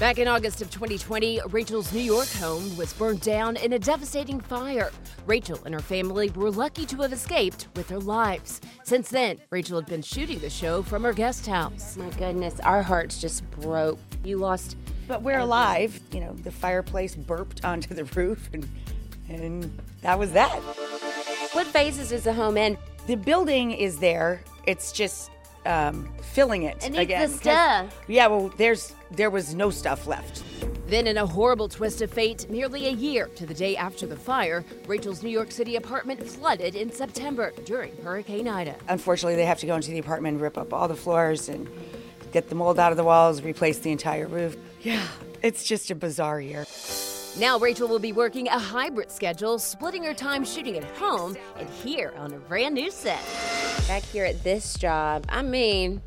Back 0.00 0.18
in 0.18 0.26
August 0.26 0.60
of 0.60 0.72
2020, 0.72 1.38
Rachel's 1.50 1.92
New 1.92 2.00
York 2.00 2.26
home 2.26 2.76
was 2.76 2.92
burned 2.92 3.20
down 3.20 3.56
in 3.56 3.74
a 3.74 3.78
devastating 3.78 4.40
fire. 4.40 4.90
Rachel 5.24 5.60
and 5.64 5.72
her 5.72 5.80
family 5.80 6.30
were 6.30 6.50
lucky 6.50 6.84
to 6.86 6.96
have 7.02 7.12
escaped 7.12 7.68
with 7.76 7.86
their 7.86 8.00
lives. 8.00 8.60
Since 8.82 9.10
then, 9.10 9.38
Rachel 9.50 9.78
had 9.78 9.86
been 9.86 10.02
shooting 10.02 10.40
the 10.40 10.50
show 10.50 10.82
from 10.82 11.04
her 11.04 11.12
guest 11.12 11.46
house. 11.46 11.96
My 11.96 12.10
goodness, 12.10 12.58
our 12.60 12.82
hearts 12.82 13.20
just 13.20 13.48
broke. 13.52 14.00
You 14.24 14.38
lost. 14.38 14.76
But 15.06 15.22
we're 15.22 15.38
alive. 15.38 16.00
You 16.10 16.20
know, 16.22 16.32
the 16.32 16.50
fireplace 16.50 17.14
burped 17.14 17.64
onto 17.64 17.94
the 17.94 18.04
roof, 18.16 18.50
and, 18.52 18.68
and 19.28 19.80
that 20.02 20.18
was 20.18 20.32
that. 20.32 20.56
What 21.52 21.68
phases 21.68 22.10
is 22.10 22.24
the 22.24 22.32
home 22.32 22.56
in? 22.56 22.76
The 23.06 23.14
building 23.14 23.70
is 23.70 23.98
there. 23.98 24.42
It's 24.66 24.90
just 24.90 25.30
um, 25.66 26.08
filling 26.32 26.64
it 26.64 26.76
It 26.84 26.90
needs 26.90 26.98
again. 27.02 27.20
the 27.22 27.28
'cause- 27.28 27.40
stuff. 27.40 28.02
Yeah, 28.08 28.26
well, 28.28 28.52
there's 28.56 28.92
there 29.10 29.30
was 29.30 29.54
no 29.54 29.70
stuff 29.70 30.06
left. 30.06 30.42
Then, 30.86 31.06
in 31.06 31.16
a 31.16 31.26
horrible 31.26 31.68
twist 31.68 32.02
of 32.02 32.10
fate, 32.10 32.48
nearly 32.50 32.86
a 32.86 32.90
year 32.90 33.26
to 33.36 33.46
the 33.46 33.54
day 33.54 33.74
after 33.76 34.06
the 34.06 34.16
fire, 34.16 34.64
Rachel's 34.86 35.22
New 35.22 35.30
York 35.30 35.50
City 35.50 35.76
apartment 35.76 36.26
flooded 36.28 36.74
in 36.74 36.92
September 36.92 37.52
during 37.64 37.96
Hurricane 38.02 38.46
Ida. 38.48 38.74
Unfortunately, 38.88 39.34
they 39.36 39.46
have 39.46 39.58
to 39.60 39.66
go 39.66 39.76
into 39.76 39.90
the 39.92 39.98
apartment, 39.98 40.40
rip 40.40 40.58
up 40.58 40.74
all 40.74 40.86
the 40.86 40.94
floors, 40.96 41.48
and 41.48 41.66
get 42.32 42.48
the 42.50 42.54
mold 42.54 42.78
out 42.78 42.90
of 42.92 42.96
the 42.98 43.04
walls, 43.04 43.40
replace 43.40 43.78
the 43.78 43.92
entire 43.92 44.26
roof. 44.26 44.56
Yeah, 44.82 45.02
it's 45.42 45.64
just 45.64 45.90
a 45.90 45.94
bizarre 45.94 46.40
year. 46.40 46.66
Now, 47.38 47.58
Rachel 47.58 47.88
will 47.88 47.98
be 47.98 48.12
working 48.12 48.46
a 48.48 48.58
hybrid 48.58 49.10
schedule, 49.10 49.58
splitting 49.58 50.04
her 50.04 50.14
time 50.14 50.44
shooting 50.44 50.76
at 50.76 50.84
home 50.96 51.36
and 51.58 51.68
here 51.68 52.12
on 52.18 52.32
a 52.34 52.38
brand 52.38 52.74
new 52.74 52.90
set. 52.90 53.18
Back 53.86 54.02
here 54.04 54.24
at 54.24 54.42
this 54.42 54.74
job, 54.78 55.26
I 55.28 55.42
mean, 55.42 56.00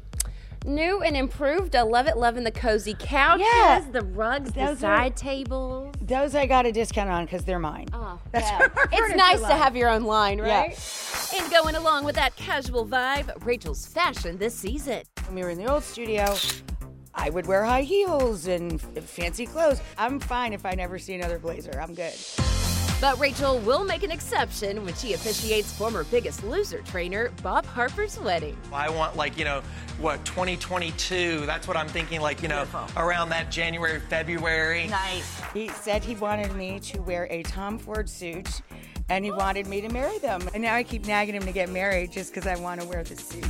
new 0.65 1.01
and 1.03 1.15
improved. 1.15 1.75
I 1.75 1.83
love 1.83 2.07
it. 2.07 2.17
Loving 2.17 2.43
the 2.43 2.51
cozy 2.51 2.95
couches, 2.97 3.45
Yeah. 3.55 3.83
the 3.91 4.01
rugs, 4.01 4.51
the 4.51 4.61
Those 4.61 4.83
are- 4.83 4.97
side 4.97 5.15
tables. 5.15 5.93
Those 6.01 6.33
I 6.33 6.47
got 6.47 6.65
a 6.65 6.71
discount 6.71 7.09
on 7.09 7.25
because 7.25 7.45
they're 7.45 7.59
mine. 7.59 7.87
Oh, 7.93 8.19
That's 8.31 8.49
yeah. 8.49 8.67
it's 8.91 9.15
nice 9.15 9.39
to 9.41 9.53
have 9.55 9.75
your 9.75 9.89
own 9.89 10.03
line, 10.03 10.39
Yeah. 10.39 10.61
right? 10.61 11.31
And 11.39 11.51
going 11.51 11.75
along 11.75 12.03
with 12.03 12.15
that 12.15 12.35
casual 12.35 12.85
vibe, 12.85 13.45
Rachel's 13.45 13.85
fashion 13.85 14.37
this 14.39 14.55
season. 14.55 15.03
When 15.27 15.35
we 15.35 15.43
were 15.43 15.51
in 15.51 15.59
the 15.59 15.71
old 15.71 15.83
studio, 15.83 16.35
I 17.13 17.29
would 17.29 17.45
wear 17.45 17.63
high 17.63 17.83
heels 17.83 18.47
and 18.47 18.81
fancy 18.81 19.45
clothes. 19.45 19.81
I'm 19.99 20.19
fine 20.19 20.51
if 20.53 20.65
I 20.65 20.71
never 20.73 20.97
see 20.97 21.13
another 21.13 21.37
blazer. 21.37 21.79
I'm 21.79 21.93
good. 21.93 22.13
But 22.99 23.19
Rachel 23.19 23.59
will 23.59 23.85
make 23.85 24.01
an 24.01 24.09
exception 24.09 24.83
when 24.83 24.95
she 24.95 25.13
officiates 25.13 25.71
former 25.71 26.03
Biggest 26.05 26.43
Loser 26.43 26.81
trainer 26.81 27.29
Bob 27.43 27.63
Harper's 27.67 28.19
wedding. 28.19 28.57
I 28.73 28.89
want 28.89 29.15
like, 29.15 29.37
you 29.37 29.45
know, 29.45 29.61
what, 29.99 30.25
2022. 30.25 31.45
That's 31.45 31.67
what 31.67 31.77
I'm 31.77 31.87
thinking, 31.87 32.21
like, 32.21 32.41
you 32.41 32.47
know, 32.47 32.65
around 32.95 33.29
that 33.29 33.51
January, 33.51 33.99
February. 33.99 34.87
Nice. 34.87 35.41
He 35.53 35.69
said 35.69 36.03
he 36.03 36.15
wanted 36.15 36.55
me 36.55 36.79
to 36.79 36.99
wear 37.03 37.27
a 37.29 37.43
Tom 37.43 37.77
Ford 37.77 38.09
suit 38.09 38.61
and 39.09 39.23
he 39.23 39.31
wanted 39.31 39.67
me 39.67 39.79
to 39.81 39.89
marry 39.89 40.17
them. 40.17 40.41
And 40.55 40.63
now 40.63 40.73
I 40.73 40.81
keep 40.81 41.05
nagging 41.05 41.35
him 41.35 41.43
to 41.43 41.51
get 41.51 41.69
married 41.69 42.11
just 42.11 42.33
because 42.33 42.47
I 42.47 42.55
want 42.59 42.81
to 42.81 42.87
wear 42.87 43.03
the 43.03 43.15
suit. 43.15 43.45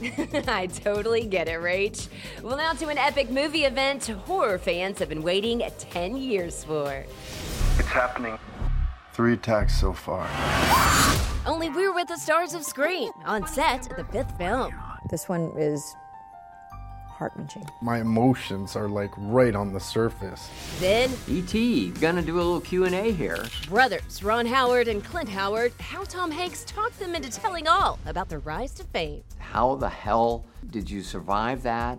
I 0.48 0.68
totally 0.68 1.26
get 1.26 1.48
it, 1.48 1.60
Rach. 1.60 2.08
Well, 2.40 2.56
now 2.56 2.72
to 2.74 2.88
an 2.88 2.98
epic 2.98 3.30
movie 3.30 3.64
event 3.64 4.06
horror 4.06 4.58
fans 4.58 5.00
have 5.00 5.08
been 5.08 5.22
waiting 5.22 5.60
10 5.78 6.16
years 6.16 6.62
for. 6.62 7.04
It's 7.78 7.88
happening. 7.88 8.38
Three 9.12 9.34
attacks 9.34 9.78
so 9.78 9.92
far. 9.92 10.28
Only 11.46 11.68
we're 11.70 11.92
with 11.92 12.08
the 12.08 12.16
stars 12.16 12.54
of 12.54 12.64
Scream 12.64 13.12
on 13.24 13.46
set 13.46 13.90
of 13.90 13.96
the 13.96 14.04
fifth 14.04 14.36
film. 14.38 14.74
This 15.10 15.28
one 15.28 15.52
is 15.56 15.94
heart 17.14 17.32
wrenching. 17.36 17.68
My 17.80 18.00
emotions 18.00 18.76
are 18.76 18.88
like 18.88 19.10
right 19.16 19.54
on 19.54 19.72
the 19.72 19.80
surface. 19.80 20.50
Then, 20.78 21.10
E.T., 21.28 21.90
gonna 22.00 22.22
do 22.22 22.36
a 22.36 22.42
little 22.42 22.60
Q&A 22.60 23.12
here. 23.12 23.44
brothers 23.68 24.22
Ron 24.22 24.46
Howard 24.46 24.88
and 24.88 25.04
Clint 25.04 25.28
Howard, 25.28 25.72
how 25.78 26.04
Tom 26.04 26.30
Hanks 26.30 26.64
talked 26.64 26.98
them 26.98 27.14
into 27.14 27.30
telling 27.30 27.68
all 27.68 27.98
about 28.06 28.28
their 28.28 28.40
rise 28.40 28.72
to 28.74 28.84
fame. 28.84 29.22
How 29.38 29.76
the 29.76 29.88
hell 29.88 30.44
did 30.70 30.90
you 30.90 31.02
survive 31.02 31.62
that? 31.62 31.98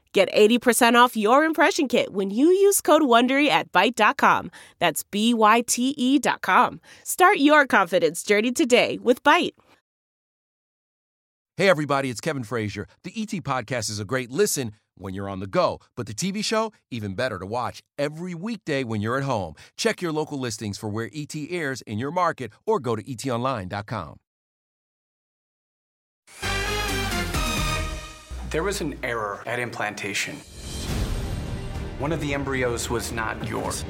Get 0.13 0.31
80% 0.33 0.95
off 0.95 1.15
your 1.15 1.45
impression 1.45 1.87
kit 1.87 2.13
when 2.13 2.31
you 2.31 2.47
use 2.47 2.81
code 2.81 3.03
WONDERY 3.03 3.47
at 3.47 3.71
Byte.com. 3.71 4.51
That's 4.79 5.03
B-Y-T-E 5.03 6.19
dot 6.19 6.41
com. 6.41 6.81
Start 7.03 7.37
your 7.37 7.65
confidence 7.65 8.23
journey 8.23 8.51
today 8.51 8.99
with 9.01 9.23
Byte. 9.23 9.51
Hey, 11.57 11.69
everybody, 11.69 12.09
it's 12.09 12.21
Kevin 12.21 12.43
Frazier. 12.43 12.87
The 13.03 13.13
ET 13.15 13.43
Podcast 13.43 13.89
is 13.89 13.99
a 13.99 14.05
great 14.05 14.31
listen 14.31 14.73
when 14.95 15.13
you're 15.13 15.29
on 15.29 15.39
the 15.39 15.47
go, 15.47 15.79
but 15.95 16.07
the 16.07 16.13
TV 16.13 16.43
show, 16.43 16.71
even 16.89 17.13
better 17.13 17.39
to 17.39 17.45
watch 17.45 17.81
every 17.97 18.33
weekday 18.35 18.83
when 18.83 19.01
you're 19.01 19.17
at 19.17 19.23
home. 19.23 19.53
Check 19.77 20.01
your 20.01 20.11
local 20.11 20.39
listings 20.39 20.77
for 20.77 20.89
where 20.89 21.09
ET 21.13 21.35
airs 21.49 21.81
in 21.83 21.99
your 21.99 22.11
market 22.11 22.51
or 22.65 22.79
go 22.79 22.95
to 22.95 23.03
etonline.com. 23.03 24.17
There 28.51 28.63
was 28.63 28.81
an 28.81 28.99
error 29.01 29.41
at 29.45 29.59
implantation. 29.59 30.35
One 31.99 32.11
of 32.11 32.19
the 32.19 32.33
embryos 32.33 32.89
was 32.89 33.13
not 33.13 33.47
yours. 33.47 33.85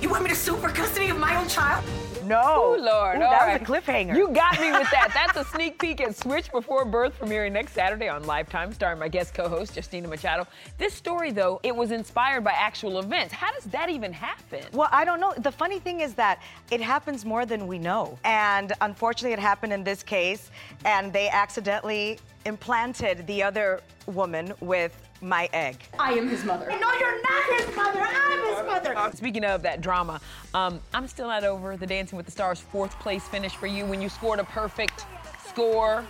You 0.00 0.08
want 0.08 0.22
me 0.22 0.30
to 0.30 0.34
sue 0.34 0.56
for 0.56 0.70
custody 0.70 1.10
of 1.10 1.18
my 1.18 1.36
own 1.36 1.46
child? 1.46 1.84
No. 2.30 2.76
Ooh, 2.76 2.80
Lord. 2.80 3.16
Ooh, 3.16 3.20
that 3.20 3.42
right. 3.42 3.60
was 3.60 3.68
a 3.68 3.72
cliffhanger. 3.72 4.16
You 4.16 4.28
got 4.28 4.60
me 4.60 4.70
with 4.70 4.88
that. 4.92 5.10
That's 5.14 5.36
a 5.36 5.50
sneak 5.52 5.80
peek 5.80 6.00
at 6.00 6.16
Switch 6.16 6.52
Before 6.52 6.84
Birth 6.84 7.18
premiering 7.18 7.50
next 7.50 7.72
Saturday 7.72 8.08
on 8.08 8.24
Lifetime, 8.24 8.72
starring 8.72 9.00
my 9.00 9.08
guest 9.08 9.34
co-host 9.34 9.74
Justina 9.74 10.06
Machado. 10.06 10.46
This 10.78 10.94
story, 10.94 11.32
though, 11.32 11.58
it 11.64 11.74
was 11.74 11.90
inspired 11.90 12.44
by 12.44 12.52
actual 12.52 13.00
events. 13.00 13.34
How 13.34 13.50
does 13.52 13.64
that 13.64 13.90
even 13.90 14.12
happen? 14.12 14.62
Well, 14.72 14.88
I 14.92 15.04
don't 15.04 15.18
know. 15.18 15.34
The 15.38 15.50
funny 15.50 15.80
thing 15.80 16.02
is 16.02 16.14
that 16.14 16.40
it 16.70 16.80
happens 16.80 17.24
more 17.24 17.44
than 17.44 17.66
we 17.66 17.80
know. 17.80 18.16
And 18.22 18.74
unfortunately, 18.80 19.32
it 19.32 19.40
happened 19.40 19.72
in 19.72 19.82
this 19.82 20.04
case, 20.04 20.52
and 20.84 21.12
they 21.12 21.28
accidentally 21.30 22.20
implanted 22.44 23.26
the 23.26 23.42
other 23.42 23.80
woman 24.06 24.52
with 24.60 24.96
my 25.20 25.48
egg. 25.52 25.76
I 25.98 26.12
am 26.12 26.28
his 26.28 26.44
mother. 26.44 26.66
No, 26.66 26.92
you're 26.98 27.22
not 27.22 27.60
his 27.60 27.76
mother. 27.76 28.00
I'm 28.00 28.56
his 28.56 28.66
mother. 28.66 29.16
Speaking 29.16 29.44
of 29.44 29.62
that 29.62 29.80
drama, 29.80 30.20
um, 30.54 30.80
I'm 30.94 31.06
still 31.06 31.28
not 31.28 31.44
over 31.44 31.76
the 31.76 31.86
Dancing 31.86 32.16
with 32.16 32.26
the 32.26 32.32
Stars 32.32 32.60
fourth 32.60 32.98
place 33.00 33.26
finish 33.28 33.54
for 33.54 33.66
you 33.66 33.84
when 33.84 34.00
you 34.00 34.08
scored 34.08 34.38
a 34.38 34.44
perfect 34.44 35.06
score 35.46 36.04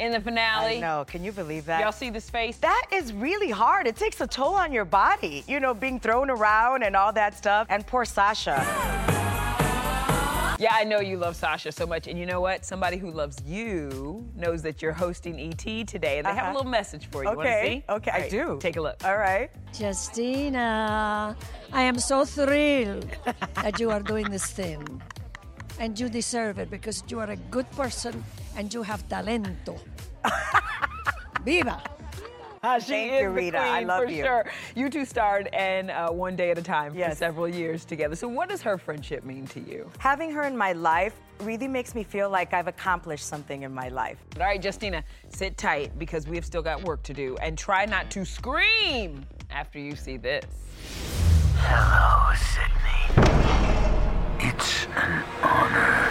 in 0.00 0.12
the 0.12 0.20
finale. 0.20 0.76
I 0.76 0.80
know. 0.80 1.04
Can 1.06 1.24
you 1.24 1.32
believe 1.32 1.66
that? 1.66 1.80
Y'all 1.80 1.92
see 1.92 2.10
this 2.10 2.30
face? 2.30 2.58
That 2.58 2.86
is 2.92 3.12
really 3.12 3.50
hard. 3.50 3.86
It 3.86 3.96
takes 3.96 4.20
a 4.20 4.26
toll 4.26 4.54
on 4.54 4.72
your 4.72 4.84
body, 4.84 5.44
you 5.48 5.60
know, 5.60 5.74
being 5.74 5.98
thrown 5.98 6.30
around 6.30 6.84
and 6.84 6.94
all 6.94 7.12
that 7.12 7.36
stuff. 7.36 7.66
And 7.70 7.86
poor 7.86 8.04
Sasha. 8.04 8.93
Yeah, 10.58 10.72
I 10.72 10.84
know 10.84 11.00
you 11.00 11.16
love 11.16 11.34
Sasha 11.36 11.72
so 11.72 11.86
much. 11.86 12.06
And 12.06 12.18
you 12.18 12.26
know 12.26 12.40
what? 12.40 12.64
Somebody 12.64 12.96
who 12.96 13.10
loves 13.10 13.42
you 13.44 14.24
knows 14.36 14.62
that 14.62 14.80
you're 14.82 14.92
hosting 14.92 15.38
ET 15.40 15.84
today. 15.86 16.18
And 16.18 16.26
they 16.26 16.30
have 16.30 16.38
a 16.38 16.40
Uh-huh. 16.42 16.52
little 16.58 16.70
message 16.70 17.08
for 17.10 17.24
you. 17.24 17.30
You 17.30 17.36
wanna 17.36 17.48
Okay, 17.50 17.82
see? 17.88 17.92
okay, 17.92 18.10
I 18.12 18.28
do. 18.28 18.58
Take 18.60 18.76
a 18.76 18.80
look. 18.80 18.96
All 19.04 19.16
right. 19.18 19.50
Justina, 19.78 21.36
I 21.72 21.82
am 21.82 21.98
so 21.98 22.24
thrilled 22.24 23.08
that 23.56 23.80
you 23.80 23.90
are 23.90 24.00
doing 24.00 24.30
this 24.30 24.46
thing. 24.50 25.02
And 25.80 25.98
you 25.98 26.08
deserve 26.08 26.58
it 26.60 26.70
because 26.70 27.02
you 27.08 27.18
are 27.18 27.30
a 27.30 27.36
good 27.50 27.68
person 27.72 28.22
and 28.56 28.72
you 28.72 28.82
have 28.84 29.02
talento. 29.08 29.76
Viva! 31.44 31.82
She 32.80 32.92
Thank 32.92 33.12
is 33.12 33.20
you, 33.20 33.26
the 33.26 33.30
Rita. 33.30 33.58
I 33.58 33.76
queen, 33.78 33.88
love 33.88 34.04
for 34.04 34.10
you. 34.10 34.24
sure. 34.24 34.46
You 34.74 34.90
two 34.90 35.04
starred 35.04 35.48
in 35.54 35.90
uh, 35.90 36.10
One 36.10 36.34
Day 36.34 36.50
at 36.50 36.58
a 36.58 36.62
Time 36.62 36.94
for 36.94 37.14
several 37.14 37.48
years 37.48 37.84
together. 37.84 38.16
So, 38.16 38.26
what 38.28 38.48
does 38.48 38.62
her 38.62 38.78
friendship 38.78 39.24
mean 39.24 39.46
to 39.48 39.60
you? 39.60 39.90
Having 39.98 40.32
her 40.32 40.42
in 40.42 40.56
my 40.56 40.72
life 40.72 41.14
really 41.40 41.68
makes 41.68 41.94
me 41.94 42.04
feel 42.04 42.30
like 42.30 42.54
I've 42.54 42.68
accomplished 42.68 43.26
something 43.26 43.62
in 43.62 43.72
my 43.74 43.88
life. 43.88 44.18
All 44.38 44.46
right, 44.46 44.62
Justina, 44.62 45.04
sit 45.28 45.56
tight 45.58 45.98
because 45.98 46.26
we 46.26 46.36
have 46.36 46.44
still 46.44 46.62
got 46.62 46.82
work 46.84 47.02
to 47.04 47.12
do. 47.14 47.36
And 47.42 47.58
try 47.58 47.84
not 47.84 48.10
to 48.12 48.24
scream 48.24 49.26
after 49.50 49.78
you 49.78 49.94
see 49.94 50.16
this. 50.16 50.44
Hello, 51.58 52.34
Sidney. 52.34 54.48
It's 54.48 54.86
an 54.96 55.22
honor. 55.42 56.03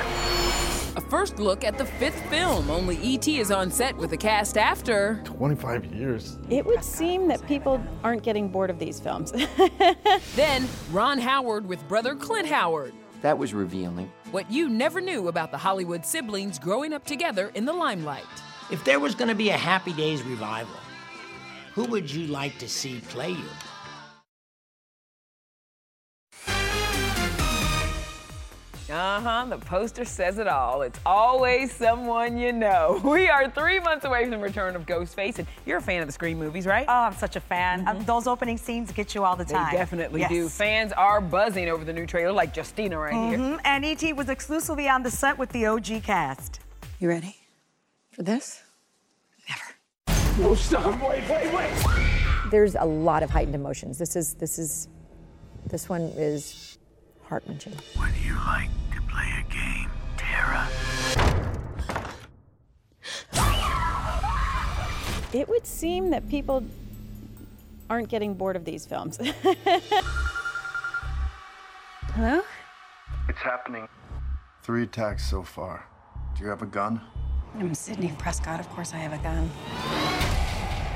A 1.13 1.15
first 1.15 1.37
look 1.37 1.63
at 1.63 1.77
the 1.77 1.85
fifth 1.85 2.19
film. 2.27 2.71
Only 2.71 2.97
E.T. 2.97 3.37
is 3.37 3.51
on 3.51 3.69
set 3.69 3.95
with 3.97 4.09
the 4.09 4.17
cast 4.17 4.57
after. 4.57 5.21
25 5.25 5.93
years. 5.93 6.39
It 6.49 6.65
would 6.65 6.83
seem 6.83 7.27
that 7.27 7.45
people 7.45 7.79
aren't 8.03 8.23
getting 8.23 8.49
bored 8.49 8.71
of 8.71 8.79
these 8.79 8.99
films. 8.99 9.31
Then 10.35 10.67
Ron 10.91 11.19
Howard 11.19 11.67
with 11.67 11.87
brother 11.87 12.15
Clint 12.15 12.47
Howard. 12.47 12.95
That 13.21 13.37
was 13.37 13.53
revealing. 13.53 14.11
What 14.31 14.49
you 14.51 14.67
never 14.69 14.99
knew 14.99 15.27
about 15.27 15.51
the 15.51 15.57
Hollywood 15.59 16.03
siblings 16.03 16.57
growing 16.57 16.93
up 16.93 17.05
together 17.05 17.51
in 17.53 17.65
the 17.65 17.73
limelight. 17.73 18.25
If 18.71 18.83
there 18.83 18.99
was 18.99 19.13
going 19.13 19.29
to 19.29 19.35
be 19.35 19.51
a 19.51 19.57
Happy 19.57 19.93
Days 19.93 20.23
revival, 20.23 20.79
who 21.75 21.85
would 21.85 22.11
you 22.11 22.25
like 22.25 22.57
to 22.57 22.67
see 22.67 23.01
play 23.01 23.29
you? 23.29 23.49
Uh 28.93 29.19
huh. 29.21 29.45
The 29.49 29.57
poster 29.57 30.05
says 30.05 30.37
it 30.37 30.47
all. 30.47 30.83
It's 30.83 30.99
always 31.05 31.71
someone 31.73 32.37
you 32.37 32.53
know. 32.53 33.01
We 33.13 33.27
are 33.29 33.49
three 33.49 33.79
months 33.79 34.05
away 34.05 34.21
from 34.23 34.31
the 34.31 34.37
return 34.37 34.75
of 34.75 34.85
Ghostface, 34.85 35.39
and 35.39 35.47
you're 35.65 35.77
a 35.77 35.81
fan 35.81 36.01
of 36.01 36.07
the 36.07 36.11
Scream 36.11 36.37
movies, 36.37 36.65
right? 36.67 36.85
Oh, 36.87 36.91
I'm 36.93 37.13
such 37.13 37.35
a 37.35 37.39
fan. 37.39 37.87
Uh, 37.87 37.93
those 38.05 38.27
opening 38.27 38.57
scenes 38.57 38.91
get 38.91 39.15
you 39.15 39.23
all 39.23 39.35
the 39.35 39.45
time. 39.45 39.71
They 39.71 39.77
definitely 39.77 40.21
Yes. 40.21 40.29
do. 40.29 40.47
Fans 40.49 40.91
are 40.93 41.19
buzzing 41.21 41.69
over 41.69 41.83
the 41.83 41.93
new 41.93 42.05
trailer, 42.05 42.31
like 42.31 42.55
Justina 42.55 42.97
right 42.99 43.13
here. 43.13 43.37
Mhm. 43.39 43.59
And 43.63 43.83
ET 43.85 44.13
was 44.13 44.29
exclusively 44.29 44.87
on 44.87 45.01
the 45.03 45.11
set 45.11 45.37
with 45.37 45.49
the 45.49 45.65
OG 45.65 45.99
cast. 46.01 46.59
You 46.99 47.09
ready 47.09 47.35
for 48.11 48.21
this? 48.23 48.61
Never. 49.49 50.49
Oh, 50.49 50.55
stop. 50.55 51.01
Wait, 51.01 51.27
wait, 51.29 51.53
wait. 51.53 51.71
There's 52.51 52.75
a 52.75 52.85
lot 52.85 53.23
of 53.23 53.29
heightened 53.31 53.55
emotions. 53.55 53.97
This 53.97 54.15
is 54.15 54.35
this 54.35 54.59
is 54.59 54.87
this 55.65 55.89
one 55.89 56.01
is 56.15 56.77
heart 57.27 57.43
wrenching. 57.47 57.73
What 57.95 58.11
do 58.13 58.19
you 58.27 58.35
like 58.35 58.69
to 58.69 58.82
play 59.13 59.31
a 59.39 59.43
game, 59.51 59.89
Tara? 60.17 60.67
It 65.31 65.47
would 65.47 65.65
seem 65.65 66.09
that 66.11 66.27
people 66.29 66.63
aren't 67.89 68.09
getting 68.09 68.33
bored 68.33 68.55
of 68.55 68.65
these 68.65 68.85
films. 68.85 69.17
Hello? 72.15 72.41
It's 73.27 73.39
happening. 73.39 73.87
Three 74.63 74.83
attacks 74.83 75.27
so 75.29 75.41
far. 75.43 75.85
Do 76.35 76.43
you 76.43 76.49
have 76.49 76.61
a 76.61 76.67
gun? 76.67 77.01
I'm 77.57 77.73
Sidney 77.75 78.13
Prescott. 78.17 78.59
Of 78.59 78.69
course, 78.69 78.93
I 78.93 78.97
have 78.97 79.13
a 79.13 79.17
gun. 79.23 79.49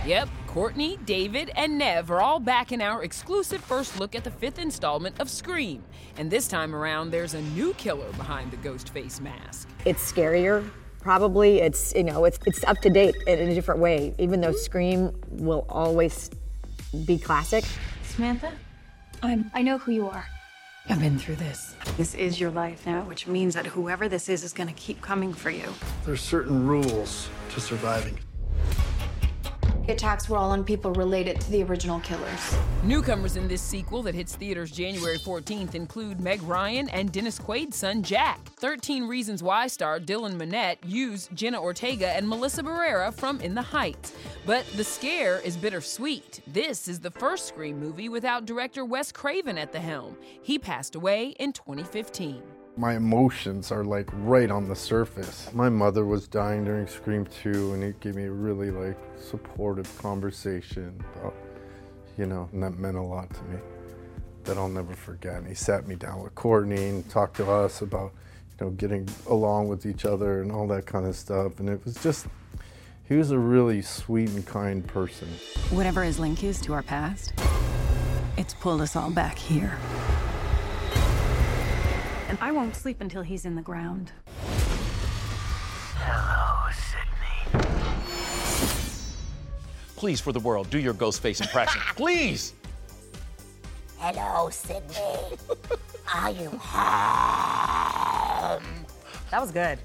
Yep, 0.08 0.30
Courteney, 0.48 0.98
David, 1.04 1.52
and 1.58 1.78
Nev 1.78 2.10
are 2.12 2.22
all 2.22 2.40
back 2.40 2.72
in 2.72 2.82
our 2.82 3.04
exclusive 3.04 3.62
first 3.62 4.00
look 4.00 4.16
at 4.16 4.24
the 4.24 4.32
fifth 4.32 4.58
installment 4.58 5.20
of 5.20 5.30
Scream. 5.30 5.84
And 6.16 6.32
this 6.32 6.48
time 6.48 6.74
around, 6.74 7.12
there's 7.12 7.34
a 7.34 7.42
new 7.42 7.74
killer 7.74 8.10
behind 8.14 8.52
the 8.52 8.56
ghost 8.56 8.88
face 8.92 9.20
mask. 9.20 9.68
It's 9.84 10.10
scarier. 10.10 10.66
Probably 11.02 11.60
it's 11.60 11.94
you 11.94 12.06
know 12.06 12.24
it's 12.24 12.40
it's 12.46 12.64
up 12.64 12.80
to 12.84 12.90
date 12.90 13.16
in 13.28 13.50
a 13.50 13.54
different 13.54 13.82
way. 13.82 14.16
Even 14.18 14.40
though 14.40 14.54
Scream 14.54 15.12
will 15.28 15.66
always 15.68 16.30
be 17.06 17.18
classic. 17.18 17.66
Samantha, 18.04 18.54
I'm, 19.22 19.52
I 19.54 19.62
know 19.62 19.78
who 19.78 19.92
you 19.92 20.08
are. 20.08 20.26
I've 20.88 21.02
been 21.02 21.20
through 21.20 21.36
this. 21.36 21.76
This 21.98 22.16
is 22.16 22.40
your 22.40 22.52
life 22.52 22.86
now, 22.86 23.02
which 23.02 23.28
means 23.28 23.56
that 23.56 23.66
whoever 23.66 24.08
this 24.08 24.30
is 24.30 24.46
is 24.46 24.54
going 24.54 24.70
to 24.70 24.76
keep 24.76 25.02
coming 25.02 25.34
for 25.34 25.50
you. 25.50 25.68
There's 26.06 26.22
certain 26.22 26.66
rules 26.66 27.28
to 27.50 27.60
surviving. 27.60 28.18
Attacks 29.90 30.28
were 30.28 30.36
all 30.36 30.52
on 30.52 30.66
people 30.66 30.92
related 30.94 31.40
to 31.40 31.50
the 31.50 31.64
original 31.64 32.02
killers. 32.02 32.58
Newcomers 32.84 33.38
in 33.38 33.48
this 33.48 33.62
sequel 33.62 34.04
that 34.04 34.14
hits 34.16 34.36
theaters 34.36 34.70
January 34.70 35.18
14th 35.18 35.76
include 35.76 36.20
Meg 36.20 36.42
Ryan 36.44 36.90
and 36.90 37.10
Dennis 37.10 37.40
Quaid's 37.40 37.78
son 37.78 38.04
Jack. 38.04 38.40
13 38.58 39.08
Reasons 39.08 39.42
Why 39.42 39.68
star 39.68 40.00
Dylan 40.00 40.36
Minnette 40.36 40.78
used 40.86 41.34
Jenna 41.34 41.62
Ortega 41.62 42.10
and 42.10 42.28
Melissa 42.28 42.64
Barrera 42.64 43.14
from 43.14 43.40
In 43.40 43.56
the 43.56 43.62
Heights. 43.62 44.14
But 44.46 44.66
the 44.76 44.84
scare 44.84 45.40
is 45.40 45.56
bittersweet. 45.56 46.42
This 46.48 46.90
is 46.90 47.00
the 47.00 47.12
first 47.12 47.48
Scream 47.48 47.80
movie 47.80 48.10
without 48.10 48.46
director 48.46 48.84
Wes 48.84 49.14
Craven 49.14 49.58
at 49.58 49.72
the 49.72 49.80
helm. 49.80 50.18
He 50.42 50.60
passed 50.60 50.96
away 50.96 51.30
in 51.40 51.54
2015. 51.54 52.57
My 52.78 52.96
emotions 52.96 53.72
are 53.72 53.84
like 53.84 54.08
right 54.14 54.52
on 54.52 54.70
the 54.70 54.76
surface. 54.76 55.50
My 55.52 55.68
mother 55.68 56.06
was 56.06 56.28
dying 56.28 56.64
during 56.64 56.86
Scream 56.86 57.26
2, 57.26 57.74
and 57.74 57.84
it 57.84 58.00
gave 58.00 58.14
me 58.16 58.26
a 58.26 58.32
really 58.32 58.70
like 58.70 59.00
supportive 59.20 59.98
conversation 59.98 61.04
about, 61.16 61.34
you 62.20 62.28
know, 62.28 62.48
and 62.54 62.62
that 62.62 62.78
meant 62.78 62.96
a 62.96 63.02
lot 63.02 63.34
to 63.34 63.44
me 63.46 63.58
that 64.44 64.60
I'll 64.60 64.70
never 64.70 64.94
forget. 64.94 65.38
And 65.38 65.48
he 65.48 65.56
sat 65.56 65.88
me 65.88 65.96
down 65.96 66.22
with 66.22 66.36
Courteney 66.36 66.90
and 66.90 67.10
talked 67.10 67.38
to 67.38 67.50
us 67.50 67.82
about, 67.82 68.14
you 68.60 68.68
know, 68.68 68.72
getting 68.74 69.10
along 69.28 69.70
with 69.70 69.88
each 69.88 70.06
other 70.06 70.44
and 70.44 70.52
all 70.52 70.68
that 70.68 70.86
kind 70.86 71.08
of 71.08 71.16
stuff. 71.16 71.60
And 71.60 71.70
it 71.70 71.84
was 71.84 71.96
just, 72.04 72.28
he 73.08 73.16
was 73.16 73.32
a 73.32 73.40
really 73.40 73.82
sweet 73.82 74.30
and 74.30 74.46
kind 74.46 74.86
person. 74.86 75.28
Whatever 75.72 76.04
his 76.04 76.20
link 76.20 76.44
is 76.44 76.62
to 76.62 76.74
our 76.74 76.84
past, 76.84 77.34
it's 78.38 78.54
pulled 78.54 78.82
us 78.82 78.96
all 78.96 79.10
back 79.10 79.40
here. 79.40 79.76
And 82.28 82.38
I 82.42 82.52
won't 82.52 82.76
sleep 82.76 83.00
until 83.00 83.22
he's 83.22 83.46
in 83.46 83.56
the 83.56 83.62
ground. 83.62 84.12
Hello, 85.96 86.70
Sidney. 87.54 87.68
Please, 89.96 90.20
for 90.20 90.34
the 90.34 90.40
world, 90.40 90.70
do 90.70 90.78
your 90.78 90.94
ghost 90.94 91.22
face 91.22 91.40
impression. 91.40 91.82
Please. 91.96 92.54
Hello, 93.98 94.50
Sidney. 94.50 95.38
Are 96.14 96.32
you 96.32 96.50
home? 96.50 96.60
That 99.32 99.42
was 99.42 99.52
good. 99.52 99.80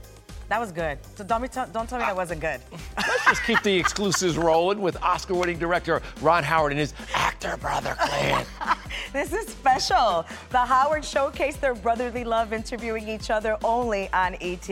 That 0.48 0.60
was 0.60 0.70
good. 0.70 0.98
So 1.14 1.24
don't, 1.24 1.42
t- 1.50 1.60
don't 1.72 1.88
tell 1.88 1.98
me 1.98 2.04
that 2.04 2.14
wasn't 2.14 2.40
good. 2.40 2.60
Let's 2.96 3.24
just 3.24 3.42
keep 3.44 3.62
the 3.62 3.74
exclusives 3.74 4.36
rolling 4.36 4.80
with 4.80 5.02
Oscar 5.02 5.34
winning 5.34 5.58
director 5.58 6.02
Ron 6.20 6.44
Howard 6.44 6.72
and 6.72 6.78
his 6.78 6.92
actor 7.14 7.56
brother 7.56 7.96
Clint. 7.98 8.46
This 9.22 9.34
is 9.34 9.46
special. 9.48 10.24
The 10.50 10.58
Howard 10.58 11.02
showcased 11.02 11.60
their 11.60 11.74
brotherly 11.74 12.24
love 12.24 12.54
interviewing 12.54 13.08
each 13.08 13.28
other 13.28 13.58
only 13.62 14.08
on 14.12 14.36
ET. 14.40 14.68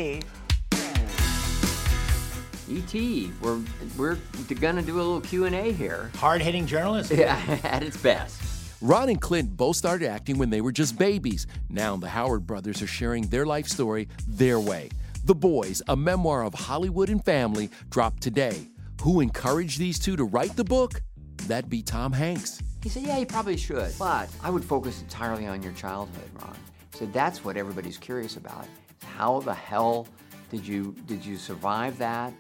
E.T. 2.69 3.33
We're 3.43 3.61
we're 3.99 4.17
gonna 4.61 4.81
do 4.81 4.95
a 4.95 5.03
little 5.03 5.21
Q 5.21 5.45
and 5.45 5.55
A 5.55 5.73
here. 5.73 6.11
Hard 6.17 6.41
hitting 6.41 6.67
journalism. 6.67 7.19
Yeah, 7.21 7.59
at 7.65 7.83
its 7.83 7.99
best. 7.99 8.41
Ron 8.81 9.11
and 9.11 9.21
Clint 9.21 9.57
both 9.57 9.77
started 9.77 10.09
acting 10.09 10.39
when 10.39 10.49
they 10.49 10.63
were 10.63 10.73
just 10.73 10.97
babies. 10.97 11.47
Now 11.69 11.97
the 11.99 12.09
Howard 12.09 12.47
brothers 12.47 12.81
are 12.81 12.87
sharing 12.87 13.27
their 13.27 13.45
life 13.45 13.67
story 13.67 14.09
their 14.27 14.59
way. 14.59 14.89
The 15.25 15.35
Boys, 15.35 15.83
a 15.89 15.97
memoir 15.97 16.45
of 16.45 16.55
Hollywood 16.55 17.11
and 17.11 17.23
family, 17.23 17.69
dropped 17.91 18.23
today. 18.23 18.69
Who 19.03 19.21
encouraged 19.21 19.79
these 19.79 19.99
two 19.99 20.17
to 20.17 20.25
write 20.25 20.57
the 20.57 20.65
book? 20.65 21.03
That'd 21.47 21.69
be 21.69 21.83
Tom 21.83 22.13
Hanks. 22.13 22.63
He 22.83 22.89
said, 22.89 23.03
Yeah, 23.03 23.19
you 23.19 23.27
probably 23.27 23.57
should, 23.57 23.93
but 23.99 24.29
I 24.43 24.51
would 24.51 24.65
focus 24.65 25.03
entirely 25.03 25.47
on 25.47 25.63
your 25.63 25.73
childhood, 25.73 26.31
Ron. 26.41 26.57
So 26.95 27.07
that's 27.07 27.45
what 27.45 27.57
everybody's 27.57 27.99
curious 27.99 28.37
about. 28.37 28.67
How 29.05 29.41
the 29.41 29.55
hell 29.55 30.07
did 30.51 30.67
you 30.67 30.95
did 31.07 31.25
you 31.25 31.37
survive 31.37 31.99
that? 31.99 32.33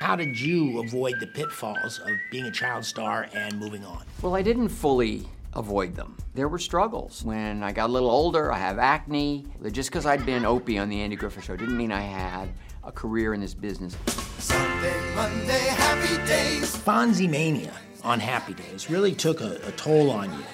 How 0.00 0.16
did 0.16 0.38
you 0.38 0.80
avoid 0.80 1.14
the 1.20 1.26
pitfalls 1.26 1.98
of 1.98 2.10
being 2.30 2.44
a 2.44 2.52
child 2.52 2.84
star 2.84 3.28
and 3.34 3.58
moving 3.58 3.84
on? 3.84 4.04
Well, 4.22 4.34
I 4.36 4.42
didn't 4.42 4.68
fully 4.68 5.28
avoid 5.54 5.94
them. 5.94 6.16
There 6.34 6.48
were 6.48 6.58
struggles. 6.58 7.24
When 7.24 7.64
I 7.64 7.72
got 7.72 7.90
a 7.90 7.92
little 7.92 8.10
older, 8.10 8.52
I 8.52 8.58
have 8.58 8.78
acne. 8.78 9.46
Just 9.72 9.90
because 9.90 10.06
I'd 10.06 10.24
been 10.24 10.44
Opie 10.44 10.78
on 10.78 10.88
the 10.88 11.00
Andy 11.00 11.16
Griffith 11.16 11.44
Show 11.44 11.56
didn't 11.56 11.76
mean 11.76 11.90
I 11.90 12.00
had 12.00 12.48
a 12.84 12.92
career 12.92 13.34
in 13.34 13.40
this 13.40 13.54
business. 13.54 13.96
Sunday, 14.38 15.14
Monday, 15.16 15.58
happy 15.58 16.16
days. 16.28 16.76
Fonzie 16.76 17.28
Mania 17.28 17.72
on 18.04 18.20
Happy 18.20 18.54
Days 18.54 18.90
really 18.90 19.14
took 19.14 19.40
a, 19.40 19.58
a 19.66 19.72
toll 19.72 20.10
on 20.10 20.32
you. 20.32 20.44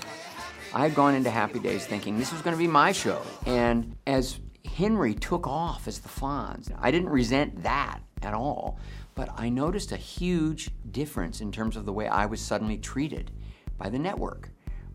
I 0.75 0.83
had 0.83 0.95
gone 0.95 1.15
into 1.15 1.31
Happy 1.31 1.59
Days 1.59 1.87
thinking 1.87 2.19
this 2.19 2.33
was 2.33 2.43
going 2.43 2.55
to 2.55 2.59
be 2.59 2.67
my 2.67 2.93
show. 2.93 3.23
And 3.47 3.97
as 4.07 4.41
Henry 4.65 5.15
took 5.15 5.47
off 5.47 5.87
as 5.87 6.01
the 6.01 6.09
Fonz, 6.09 6.75
I 6.81 6.91
didn't 6.91 7.11
resent 7.11 7.63
that 7.63 8.01
at 8.23 8.35
all. 8.35 8.79
But 9.15 9.29
I 9.37 9.49
noticed 9.49 9.93
a 9.93 9.97
huge 9.97 10.71
difference 10.91 11.41
in 11.41 11.53
terms 11.53 11.77
of 11.77 11.85
the 11.85 11.93
way 11.93 12.09
I 12.09 12.27
was 12.27 12.41
suddenly 12.41 12.79
treated 12.79 13.31
by 13.79 13.89
the 13.89 13.99
network, 13.99 14.51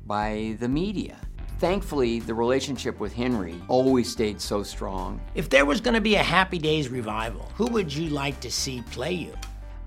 by 0.05 0.57
the 0.59 0.67
media. 0.67 1.17
Thankfully, 1.59 2.19
the 2.19 2.33
relationship 2.33 2.99
with 2.99 3.13
Henry 3.13 3.55
always 3.67 4.09
stayed 4.09 4.41
so 4.41 4.63
strong. 4.63 5.21
If 5.35 5.49
there 5.49 5.65
was 5.65 5.81
going 5.81 5.93
to 5.93 6.01
be 6.01 6.15
a 6.15 6.23
Happy 6.23 6.57
Days 6.57 6.89
revival, 6.89 7.49
who 7.55 7.67
would 7.67 7.93
you 7.93 8.09
like 8.09 8.39
to 8.41 8.51
see 8.51 8.81
play 8.91 9.13
you? 9.13 9.33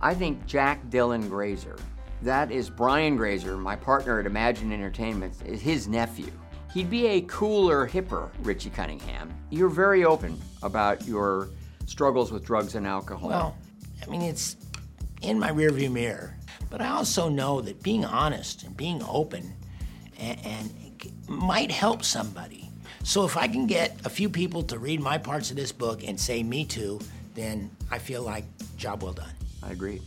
I 0.01 0.15
think 0.15 0.47
Jack 0.47 0.85
Dylan 0.91 1.29
Grazer. 1.29 1.77
That 2.23 2.53
is 2.53 2.71
Brian 2.71 3.17
Grazer, 3.17 3.57
my 3.57 3.75
partner 3.75 4.21
at 4.21 4.27
Imagine 4.27 4.73
Entertainment, 4.73 5.35
is 5.45 5.61
his 5.61 5.89
nephew. 5.89 6.31
He'd 6.73 6.89
be 6.89 7.07
a 7.09 7.23
cooler, 7.23 7.89
hipper 7.89 8.31
Richie 8.43 8.71
Cunningham. 8.71 9.35
You're 9.51 9.69
very 9.69 10.05
open 10.05 10.41
about 10.63 11.05
your 11.05 11.49
struggles 11.87 12.31
with 12.31 12.45
drugs 12.45 12.77
and 12.77 12.87
alcohol. 12.87 13.29
Well, 13.29 13.57
I 14.01 14.09
mean, 14.09 14.23
it's 14.23 14.57
in 15.21 15.37
my 15.37 15.51
rearview 15.51 15.91
mirror. 15.91 16.37
But 16.71 16.81
I 16.81 16.91
also 16.91 17.29
know 17.29 17.61
that 17.61 17.83
being 17.83 18.05
honest 18.05 18.63
and 18.63 18.77
being 18.77 19.03
open 19.03 19.53
and, 20.21 20.39
and 20.47 21.13
might 21.27 21.73
help 21.73 22.05
somebody. 22.05 22.71
So 23.03 23.25
if 23.25 23.37
I 23.37 23.49
can 23.49 23.67
get 23.67 23.99
a 24.05 24.09
few 24.09 24.29
people 24.29 24.63
to 24.65 24.79
read 24.79 25.01
my 25.01 25.19
parts 25.19 25.51
of 25.51 25.57
this 25.57 25.73
book 25.73 26.07
and 26.07 26.19
say 26.19 26.45
me 26.45 26.65
too, 26.65 27.01
then 27.35 27.69
I 27.91 27.99
feel 27.99 28.23
like 28.23 28.45
job 28.77 29.03
well 29.03 29.13
done. 29.13 29.35
I 29.61 29.73
agree. 29.73 30.01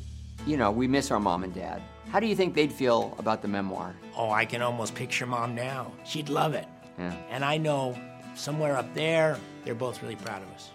You 0.45 0.57
know, 0.57 0.69
we 0.69 0.87
miss 0.87 1.09
our 1.09 1.19
mom 1.19 1.43
and 1.43 1.53
dad. 1.53 1.81
How 2.09 2.19
do 2.19 2.27
you 2.27 2.35
think 2.35 2.53
they'd 2.53 2.71
feel 2.71 3.15
about 3.17 3.41
the 3.41 3.47
memoir? 3.47 3.95
Oh, 4.15 4.29
I 4.29 4.45
can 4.45 4.61
almost 4.61 4.93
picture 4.93 5.25
mom 5.25 5.55
now. 5.55 5.91
She'd 6.05 6.29
love 6.29 6.53
it. 6.53 6.67
Yeah. 6.99 7.15
And 7.29 7.43
I 7.43 7.57
know 7.57 7.97
somewhere 8.35 8.77
up 8.77 8.93
there, 8.93 9.37
they're 9.63 9.73
both 9.75 10.01
really 10.03 10.15
proud 10.15 10.43
of 10.43 10.49
us. 10.49 10.69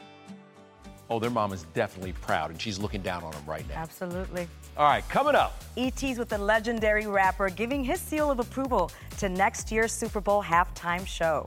Oh, 1.09 1.19
their 1.19 1.31
mom 1.31 1.53
is 1.53 1.63
definitely 1.75 2.13
proud, 2.13 2.51
and 2.51 2.61
she's 2.61 2.79
looking 2.79 3.03
down 3.03 3.23
on 3.25 3.31
them 3.33 3.45
right 3.47 3.67
now. 3.69 3.77
Absolutely. 3.77 4.49
All 4.77 4.89
right, 4.89 5.09
coming 5.09 5.35
up. 5.35 5.61
ET's 5.77 6.19
with 6.19 6.29
the 6.29 6.39
legendary 6.39 7.07
rapper 7.07 7.49
giving 7.49 7.83
his 7.83 8.01
seal 8.01 8.31
of 8.31 8.39
approval 8.39 8.91
to 9.19 9.29
next 9.29 9.73
year's 9.73 9.93
Super 9.93 10.21
Bowl 10.21 10.43
halftime 10.43 11.07
show. 11.07 11.45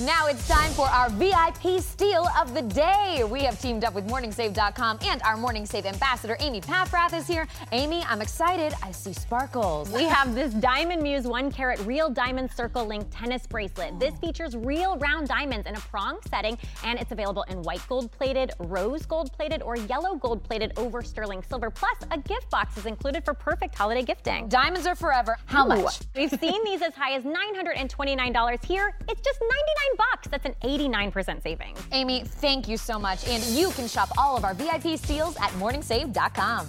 Now 0.00 0.26
it's 0.26 0.46
time 0.46 0.70
for 0.72 0.84
our 0.84 1.08
VIP 1.08 1.80
steal 1.80 2.28
of 2.38 2.52
the 2.52 2.60
day. 2.60 3.24
We 3.24 3.42
have 3.44 3.58
teamed 3.58 3.82
up 3.82 3.94
with 3.94 4.06
MorningSave.com 4.06 4.98
and 5.02 5.22
our 5.22 5.38
Morning 5.38 5.64
Save 5.64 5.86
ambassador, 5.86 6.36
Amy 6.40 6.60
Paffrath, 6.60 7.14
is 7.16 7.26
here. 7.26 7.48
Amy, 7.72 8.04
I'm 8.06 8.20
excited. 8.20 8.74
I 8.82 8.92
see 8.92 9.14
sparkles. 9.14 9.88
We 9.90 10.02
have 10.02 10.34
this 10.34 10.52
Diamond 10.52 11.02
Muse 11.02 11.26
1 11.26 11.50
carat 11.50 11.80
real 11.86 12.10
diamond 12.10 12.50
circle 12.50 12.84
link 12.84 13.06
tennis 13.10 13.46
bracelet. 13.46 13.98
This 13.98 14.14
features 14.18 14.54
real 14.54 14.98
round 14.98 15.28
diamonds 15.28 15.66
in 15.66 15.74
a 15.74 15.80
prong 15.80 16.18
setting, 16.28 16.58
and 16.84 16.98
it's 16.98 17.12
available 17.12 17.44
in 17.48 17.62
white 17.62 17.80
gold 17.88 18.12
plated, 18.12 18.52
rose 18.58 19.06
gold 19.06 19.32
plated, 19.32 19.62
or 19.62 19.76
yellow 19.76 20.14
gold 20.16 20.44
plated 20.44 20.74
over 20.76 21.02
sterling 21.02 21.42
silver. 21.42 21.70
Plus, 21.70 21.96
a 22.10 22.18
gift 22.18 22.50
box 22.50 22.76
is 22.76 22.84
included 22.84 23.24
for 23.24 23.32
perfect 23.32 23.74
holiday 23.74 24.02
gifting. 24.02 24.46
Diamonds 24.48 24.86
are 24.86 24.94
forever. 24.94 25.38
How 25.46 25.64
Ooh. 25.64 25.82
much? 25.84 26.00
We've 26.14 26.28
seen 26.28 26.62
these 26.64 26.82
as 26.82 26.94
high 26.94 27.14
as 27.14 27.22
$929. 27.22 28.64
Here, 28.66 28.94
it's 29.08 29.20
just 29.22 29.40
99 29.40 29.85
bucks. 29.96 30.28
That's 30.28 30.46
an 30.46 30.54
89% 30.62 31.42
savings. 31.42 31.78
Amy, 31.92 32.24
thank 32.24 32.68
you 32.68 32.76
so 32.76 32.98
much. 32.98 33.26
And 33.28 33.42
you 33.46 33.70
can 33.70 33.88
shop 33.88 34.10
all 34.16 34.36
of 34.36 34.44
our 34.44 34.54
VIP 34.54 34.98
steals 34.98 35.36
at 35.36 35.50
morningsave.com. 35.50 36.68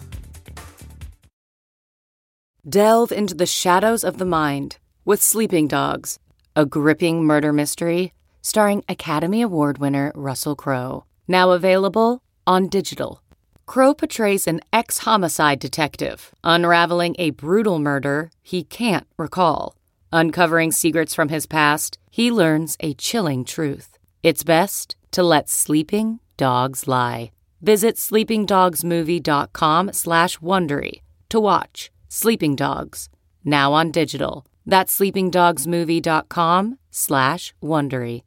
Delve 2.68 3.14
into 3.14 3.34
the 3.34 3.46
shadows 3.46 4.04
of 4.04 4.18
the 4.18 4.26
mind 4.26 4.78
with 5.06 5.22
Sleeping 5.22 5.68
Dogs, 5.70 6.20
a 6.54 6.66
gripping 6.66 7.24
murder 7.24 7.54
mystery 7.54 8.12
starring 8.42 8.84
Academy 8.90 9.42
Award 9.42 9.78
winner 9.78 10.12
Russell 10.16 10.56
Crowe. 10.56 11.06
Now 11.30 11.52
available 11.52 12.22
on 12.46 12.68
digital. 12.68 13.22
Crowe 13.66 13.94
portrays 13.94 14.48
an 14.48 14.60
ex 14.74 15.00
homicide 15.00 15.60
detective 15.60 16.34
unraveling 16.44 17.16
a 17.20 17.30
brutal 17.32 17.80
murder 17.80 18.32
he 18.42 18.64
can't 18.64 19.08
recall. 19.18 19.77
Uncovering 20.12 20.72
secrets 20.72 21.14
from 21.14 21.30
his 21.30 21.46
past, 21.46 21.98
he 22.10 22.32
learns 22.32 22.78
a 22.80 22.94
chilling 22.94 23.44
truth. 23.44 23.98
It's 24.24 24.44
best 24.44 24.96
to 25.12 25.24
let 25.24 25.50
sleeping 25.50 26.20
dogs 26.38 26.88
lie. 26.88 27.32
Visit 27.62 27.96
sleepingdogsmovie.com 27.96 29.94
slash 29.94 30.38
Wondery 30.38 31.02
to 31.30 31.40
watch 31.40 31.92
Sleeping 32.08 32.56
Dogs, 32.56 33.10
now 33.44 33.74
on 33.74 33.92
digital. 33.92 34.46
That's 34.66 34.98
sleepingdogsmovie.com 34.98 36.78
slash 36.92 37.54
Wondery. 37.62 38.22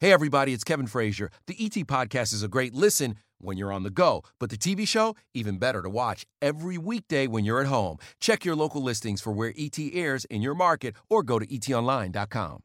Hey, 0.00 0.12
everybody, 0.12 0.52
it's 0.54 0.62
Kevin 0.62 0.86
Frazier. 0.86 1.32
The 1.48 1.56
ET 1.58 1.72
Podcast 1.86 2.32
is 2.32 2.44
a 2.44 2.48
great 2.48 2.72
listen 2.72 3.16
when 3.40 3.56
you're 3.56 3.72
on 3.72 3.82
the 3.82 3.90
go, 3.90 4.22
but 4.38 4.50
the 4.50 4.56
TV 4.56 4.86
show, 4.86 5.16
even 5.34 5.58
better 5.58 5.82
to 5.82 5.90
watch 5.90 6.26
every 6.42 6.78
weekday 6.78 7.26
when 7.26 7.44
you're 7.44 7.60
at 7.60 7.66
home. 7.66 7.98
Check 8.20 8.44
your 8.44 8.56
local 8.56 8.82
listings 8.82 9.20
for 9.20 9.32
where 9.32 9.52
ET 9.56 9.78
airs 9.92 10.24
in 10.26 10.42
your 10.42 10.54
market 10.54 10.94
or 11.08 11.22
go 11.22 11.38
to 11.38 11.46
etonline.com. 11.46 12.62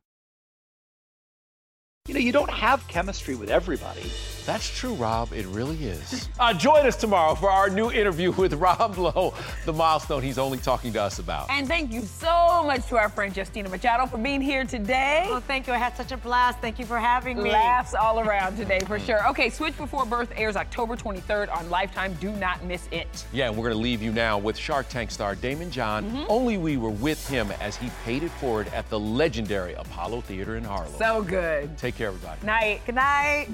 You 2.08 2.14
know, 2.14 2.20
you 2.20 2.34
don't 2.34 2.50
have 2.50 2.86
chemistry 2.90 3.36
with 3.36 3.50
everybody. 3.50 4.12
That's 4.46 4.68
true, 4.78 4.94
Rob. 4.96 5.32
It 5.32 5.46
really 5.48 5.78
is. 5.86 6.28
uh, 6.40 6.54
join 6.54 6.86
us 6.86 6.96
tomorrow 6.98 7.34
for 7.36 7.50
our 7.50 7.70
new 7.70 7.92
interview 7.92 8.32
with 8.38 8.54
Rob 8.54 8.98
Lowe, 8.98 9.34
the 9.66 9.72
milestone 9.74 10.22
he's 10.22 10.38
only 10.38 10.58
talking 10.58 10.92
to 10.94 11.02
us 11.02 11.20
about. 11.20 11.50
And 11.50 11.68
thank 11.68 11.92
you 11.94 12.02
so 12.02 12.64
much 12.66 12.86
to 12.88 12.98
our 12.98 13.08
friend 13.10 13.36
Justina 13.36 13.70
Machado 13.70 14.06
for 14.06 14.18
being 14.18 14.42
here 14.42 14.66
today. 14.66 15.28
Oh, 15.30 15.40
thank 15.40 15.68
you. 15.68 15.74
I 15.74 15.78
had 15.78 15.96
such 15.96 16.12
a 16.12 16.18
blast. 16.18 16.60
Thank 16.60 16.78
you 16.78 16.86
for 16.86 17.00
having 17.00 17.42
me. 17.42 17.52
Laughs 17.52 17.94
all 17.94 18.20
around 18.20 18.58
today 18.58 18.80
for 18.82 19.00
sure. 19.00 19.28
Okay, 19.30 19.50
Switch 19.50 19.78
Before 19.78 20.06
Birth 20.06 20.32
airs 20.36 20.56
October 20.58 20.96
23rd 20.98 21.56
on 21.56 21.70
Lifetime. 21.70 22.14
Do 22.20 22.32
not 22.34 22.64
miss 22.66 22.88
it. 22.92 23.26
Yeah, 23.32 23.48
and 23.48 23.58
we're 23.58 23.64
going 23.70 23.78
to 23.78 23.82
leave 23.82 24.02
you 24.02 24.12
now 24.12 24.38
with 24.38 24.58
Shark 24.58 24.90
Tank 24.90 25.10
star 25.12 25.36
Daymond 25.36 25.72
John. 25.72 26.10
Mhm. 26.12 26.26
Only 26.28 26.58
we 26.58 26.76
were 26.78 26.90
with 26.90 27.26
him 27.30 27.52
as 27.62 27.76
he 27.78 27.90
paid 28.04 28.24
it 28.24 28.32
forward 28.32 28.68
at 28.74 28.90
the 28.90 29.00
legendary 29.00 29.74
Apollo 29.76 30.22
Theater 30.22 30.58
in 30.58 30.64
Harlem. 30.66 30.94
So 30.98 31.24
good. 31.24 31.78
Take 31.78 31.96
care, 31.96 32.08
everybody. 32.08 32.46
Night. 32.46 32.82
Good 32.86 32.96
night. 32.96 33.48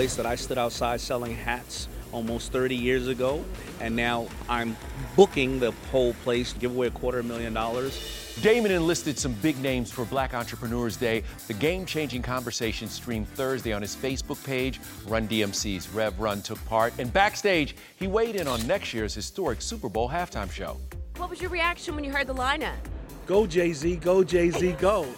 A 0.00 0.02
place 0.02 0.16
that 0.16 0.24
I 0.24 0.34
stood 0.34 0.56
outside 0.56 0.98
selling 0.98 1.34
hats 1.34 1.86
almost 2.10 2.52
30 2.52 2.74
years 2.74 3.06
ago, 3.06 3.44
and 3.82 3.94
now 3.94 4.28
I'm 4.48 4.74
booking 5.14 5.60
the 5.60 5.72
whole 5.92 6.14
place, 6.24 6.54
to 6.54 6.58
give 6.58 6.74
away 6.74 6.86
a 6.86 6.90
quarter 6.90 7.22
million 7.22 7.52
dollars. 7.52 7.92
Daymond 8.40 8.70
enlisted 8.70 9.18
some 9.18 9.34
big 9.42 9.60
names 9.60 9.92
for 9.92 10.06
Black 10.06 10.32
Entrepreneurs 10.32 10.96
Day. 10.96 11.22
The 11.48 11.52
game 11.52 11.84
changing 11.84 12.22
conversation 12.22 12.88
streamed 12.88 13.28
Thursday 13.28 13.74
on 13.74 13.82
his 13.82 13.94
Facebook 13.94 14.42
page. 14.42 14.80
Run 15.06 15.28
DMC's 15.28 15.90
Rev 15.90 16.18
Run 16.18 16.40
took 16.40 16.64
part. 16.64 16.94
And 16.98 17.12
backstage, 17.12 17.76
he 17.96 18.06
weighed 18.06 18.36
in 18.36 18.48
on 18.48 18.66
next 18.66 18.94
year's 18.94 19.14
historic 19.14 19.60
Super 19.60 19.90
Bowl 19.90 20.08
halftime 20.08 20.50
show. 20.50 20.78
What 21.18 21.28
was 21.28 21.42
your 21.42 21.50
reaction 21.50 21.94
when 21.94 22.04
you 22.04 22.10
heard 22.10 22.26
the 22.26 22.34
lineup? 22.34 22.78
Go 23.26 23.46
Jay 23.46 23.74
Z, 23.74 23.96
go 23.96 24.24
Jay 24.24 24.50
Z, 24.50 24.76
go. 24.78 25.06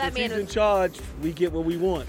If 0.00 0.16
he's 0.16 0.32
in 0.32 0.48
charge, 0.48 0.98
we 1.22 1.32
get 1.32 1.52
what 1.52 1.64
we 1.64 1.76
want. 1.76 2.08